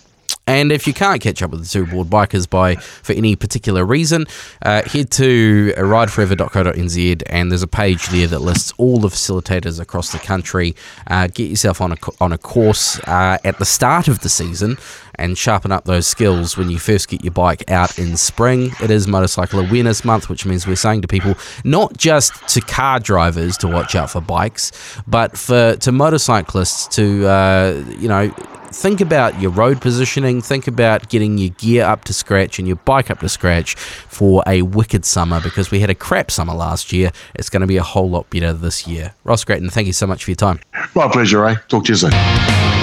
And 0.49 0.71
if 0.71 0.87
you 0.87 0.95
can't 0.95 1.21
catch 1.21 1.43
up 1.43 1.51
with 1.51 1.61
the 1.61 1.67
Two 1.67 1.87
Bald 1.87 2.09
Bikers 2.09 2.49
by 2.49 2.77
for 2.77 3.13
any 3.15 3.35
particular 3.35 3.85
reason, 3.85 4.27
uh, 4.63 4.83
head 4.83 5.11
to 5.13 5.73
rideforever.co.nz 5.77 7.23
and 7.27 7.51
there's 7.51 7.65
a 7.65 7.69
page 7.69 8.07
there 8.09 8.29
that 8.29 8.39
lists 8.39 8.73
all 8.77 8.99
the 8.99 9.09
facilitators 9.09 9.81
across 9.81 10.13
the 10.13 10.19
country. 10.19 10.77
Uh, 11.09 11.27
get 11.27 11.51
yourself 11.51 11.81
on 11.81 11.93
a 11.93 11.97
on 12.21 12.33
a 12.33 12.39
course 12.39 13.01
uh, 13.01 13.39
at 13.45 13.59
the 13.59 13.65
start 13.65 14.07
of 14.07 14.21
the 14.21 14.29
season 14.29 14.77
and 15.17 15.37
sharpen 15.37 15.73
up 15.73 15.85
those 15.85 16.07
skills 16.07 16.57
when 16.57 16.71
you 16.71 16.79
first 16.79 17.09
get 17.09 17.25
your 17.25 17.33
bike 17.33 17.69
out 17.71 17.99
in 17.99 18.17
spring. 18.17 18.73
It 18.83 18.91
is 18.91 19.07
Motorcycle 19.07 19.61
Awareness 19.61 20.05
Month, 20.05 20.29
which 20.29 20.47
means 20.47 20.67
we're 20.67 20.77
saying 20.77 21.03
to 21.03 21.09
people, 21.09 21.35
not 21.65 21.97
just 21.97 22.49
to 22.49 22.61
car 22.61 23.01
drivers 23.01 23.57
to 23.59 23.69
watch 23.69 23.95
out 23.95 24.11
for 24.11 24.21
bikes, 24.21 24.73
but 25.07 25.37
for 25.37 25.77
to 25.77 25.93
motorcyclists 25.93 26.87
to 26.97 27.27
uh, 27.27 27.85
you 27.99 28.09
know 28.09 28.33
think 28.77 29.01
about 29.01 29.41
your 29.41 29.51
road 29.51 29.81
positioning, 29.81 30.41
think 30.43 30.67
about 30.67 31.09
getting 31.09 31.39
your 31.39 31.51
gear 31.51 31.85
up 31.85 32.05
to 32.05 32.13
scratch 32.13 32.59
and 32.59 32.69
your 32.69 32.77
bike 32.77 33.11
up 33.11 33.21
to 33.21 33.29
scratch 33.29 33.75
for 33.75 34.43
a 34.47 34.63
wicked 34.63 35.05
summer 35.05 35.41
because 35.41 35.71
we 35.71 35.81
had 35.81 35.91
a 35.91 35.95
crap 35.95 36.31
summer 36.31 36.55
last 36.55 36.93
year. 36.93 37.11
It's 37.35 37.49
going 37.49 37.63
to 37.63 37.67
be 37.67 37.79
a 37.79 37.83
whole 37.83 38.11
lot 38.11 38.29
better 38.31 38.53
this 38.53 38.87
year. 38.87 39.15
Ross 39.25 39.45
Gratton, 39.45 39.71
thank 39.71 39.87
you 39.87 39.93
so 39.93 40.07
much 40.07 40.25
for 40.25 40.31
your 40.31 40.37
time. 40.37 40.61
My 40.95 41.09
pleasure, 41.11 41.41
Ray. 41.41 41.57
Talk 41.69 41.85
to 41.87 41.93
you 41.93 41.97
soon. 41.97 42.76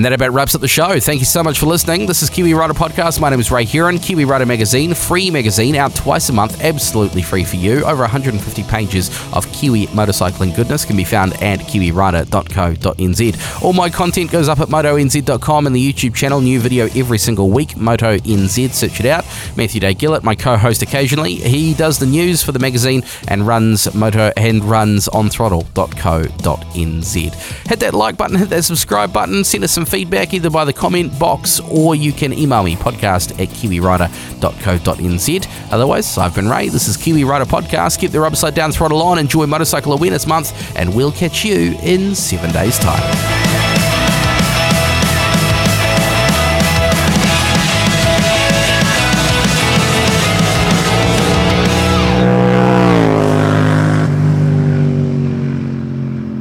And 0.00 0.04
that 0.06 0.14
about 0.14 0.32
wraps 0.32 0.54
up 0.54 0.62
the 0.62 0.66
show. 0.66 0.98
Thank 0.98 1.20
you 1.20 1.26
so 1.26 1.42
much 1.42 1.58
for 1.58 1.66
listening. 1.66 2.06
This 2.06 2.22
is 2.22 2.30
Kiwi 2.30 2.54
Rider 2.54 2.72
Podcast. 2.72 3.20
My 3.20 3.28
name 3.28 3.38
is 3.38 3.50
Ray 3.50 3.66
Huron. 3.66 3.98
Kiwi 3.98 4.24
Rider 4.24 4.46
Magazine, 4.46 4.94
free 4.94 5.30
magazine, 5.30 5.76
out 5.76 5.94
twice 5.94 6.30
a 6.30 6.32
month, 6.32 6.64
absolutely 6.64 7.20
free 7.20 7.44
for 7.44 7.56
you. 7.56 7.84
Over 7.84 8.00
150 8.00 8.62
pages 8.62 9.10
of 9.34 9.46
Kiwi 9.52 9.88
motorcycling 9.88 10.56
goodness 10.56 10.86
can 10.86 10.96
be 10.96 11.04
found 11.04 11.34
at 11.42 11.58
kiwirider.co.nz. 11.58 13.62
All 13.62 13.74
my 13.74 13.90
content 13.90 14.30
goes 14.30 14.48
up 14.48 14.60
at 14.60 14.68
motonz.com 14.68 15.66
and 15.66 15.76
the 15.76 15.92
YouTube 15.92 16.14
channel. 16.14 16.40
New 16.40 16.60
video 16.60 16.86
every 16.96 17.18
single 17.18 17.50
week. 17.50 17.76
Moto 17.76 18.16
NZ, 18.16 18.70
search 18.70 19.00
it 19.00 19.06
out. 19.06 19.26
Matthew 19.54 19.82
Day 19.82 19.92
Gillett, 19.92 20.22
my 20.22 20.34
co-host 20.34 20.80
occasionally. 20.80 21.34
He 21.34 21.74
does 21.74 21.98
the 21.98 22.06
news 22.06 22.42
for 22.42 22.52
the 22.52 22.58
magazine 22.58 23.02
and 23.28 23.46
runs 23.46 23.94
Moto 23.94 24.32
and 24.38 24.64
runs 24.64 25.08
onthrottle.co.nz. 25.08 27.34
Hit 27.66 27.80
that 27.80 27.92
like 27.92 28.16
button, 28.16 28.38
hit 28.38 28.48
that 28.48 28.62
subscribe 28.62 29.12
button, 29.12 29.44
send 29.44 29.62
us 29.62 29.72
some 29.72 29.89
feedback 29.90 30.32
either 30.32 30.50
by 30.50 30.64
the 30.64 30.72
comment 30.72 31.18
box 31.18 31.60
or 31.60 31.94
you 31.94 32.12
can 32.12 32.32
email 32.32 32.62
me 32.62 32.76
podcast 32.76 33.32
at 33.42 33.48
kiwirider.co.nz. 33.48 35.72
Otherwise, 35.72 36.16
I've 36.16 36.34
been 36.34 36.48
Ray. 36.48 36.68
This 36.68 36.88
is 36.88 36.96
Kiwi 36.96 37.24
Rider 37.24 37.44
Podcast. 37.44 37.98
Keep 37.98 38.12
the 38.12 38.22
upside 38.22 38.54
down 38.54 38.72
throttle 38.72 39.02
on. 39.02 39.18
Enjoy 39.18 39.46
Motorcycle 39.46 39.92
Awareness 39.92 40.26
Month, 40.26 40.76
and 40.76 40.94
we'll 40.94 41.12
catch 41.12 41.44
you 41.44 41.76
in 41.82 42.14
seven 42.14 42.52
days' 42.52 42.78
time. 42.78 43.39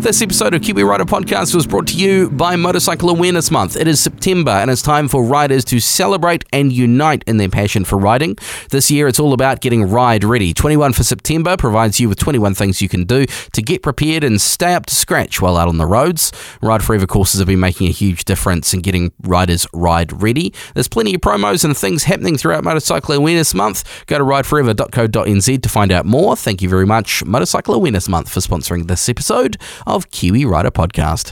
This 0.10 0.24
episode 0.24 0.56
of 0.56 0.63
Kiwi 0.63 0.82
Rider 0.82 1.06
Podcast 1.06 1.54
was 1.54 1.67
brought 1.67 1.86
to 1.89 1.95
you 1.95 2.32
by 2.32 2.56
Motorcycle 2.56 3.12
Awareness 3.12 3.52
Month. 3.52 3.76
It 3.76 3.88
is 3.88 4.00
September 4.00 4.50
and 4.50 4.72
it's 4.72 4.82
time 4.82 5.08
for 5.08 5.24
riders 5.24 5.63
to 5.65 5.80
celebrate 5.80 6.43
and 6.52 6.74
unite 6.74 7.24
in 7.28 7.38
their 7.38 7.48
passion 7.48 7.86
for 7.86 7.95
riding. 7.95 8.36
This 8.72 8.89
year 8.89 9.08
it's 9.08 9.19
all 9.19 9.34
about 9.34 9.62
getting 9.62 9.84
ride 9.84 10.24
ready. 10.24 10.52
21 10.52 10.93
for 10.93 11.04
September 11.04 11.56
provides 11.58 12.00
you 12.00 12.10
with 12.10 12.17
21 12.17 12.56
things 12.56 12.82
you 12.82 12.89
can 12.89 13.04
do 13.04 13.28
to 13.54 13.62
get 13.62 13.84
prepared 13.84 14.24
and 14.24 14.41
stay 14.41 14.74
up 14.74 14.88
to 14.88 14.95
scratch 14.95 15.43
while 15.43 15.58
out 15.58 15.67
on 15.67 15.78
the 15.78 15.86
roads. 15.86 16.32
Ride 16.60 16.84
Forever 16.84 17.06
courses 17.06 17.39
have 17.39 17.48
been 17.48 17.60
making 17.60 17.86
a 17.86 17.91
huge 17.91 18.26
difference 18.26 18.74
in 18.74 18.82
getting 18.82 19.12
riders 19.22 19.67
ride 19.74 20.24
ready. 20.24 20.56
There's 20.74 20.88
plenty 20.88 21.13
of 21.13 21.22
promos 21.22 21.63
and 21.63 21.78
things 21.78 22.06
happening 22.06 22.36
throughout 22.36 22.63
Motorcycle 22.63 23.13
Awareness 23.13 23.54
Month. 23.54 23.84
Go 24.08 24.17
to 24.17 24.24
rideforever.co.nz 24.24 25.62
to 25.62 25.69
find 25.69 25.91
out 25.91 26.08
more. 26.08 26.36
Thank 26.36 26.63
you 26.63 26.69
very 26.69 26.88
much, 26.88 27.24
Motorcycle 27.26 27.76
Awareness 27.76 28.10
Month, 28.10 28.32
for 28.32 28.39
sponsoring 28.39 28.88
this 28.88 29.08
episode 29.08 29.58
of 29.86 29.98
Kiwi 30.12 30.45
Rider 30.45 30.71
Podcast. 30.71 31.27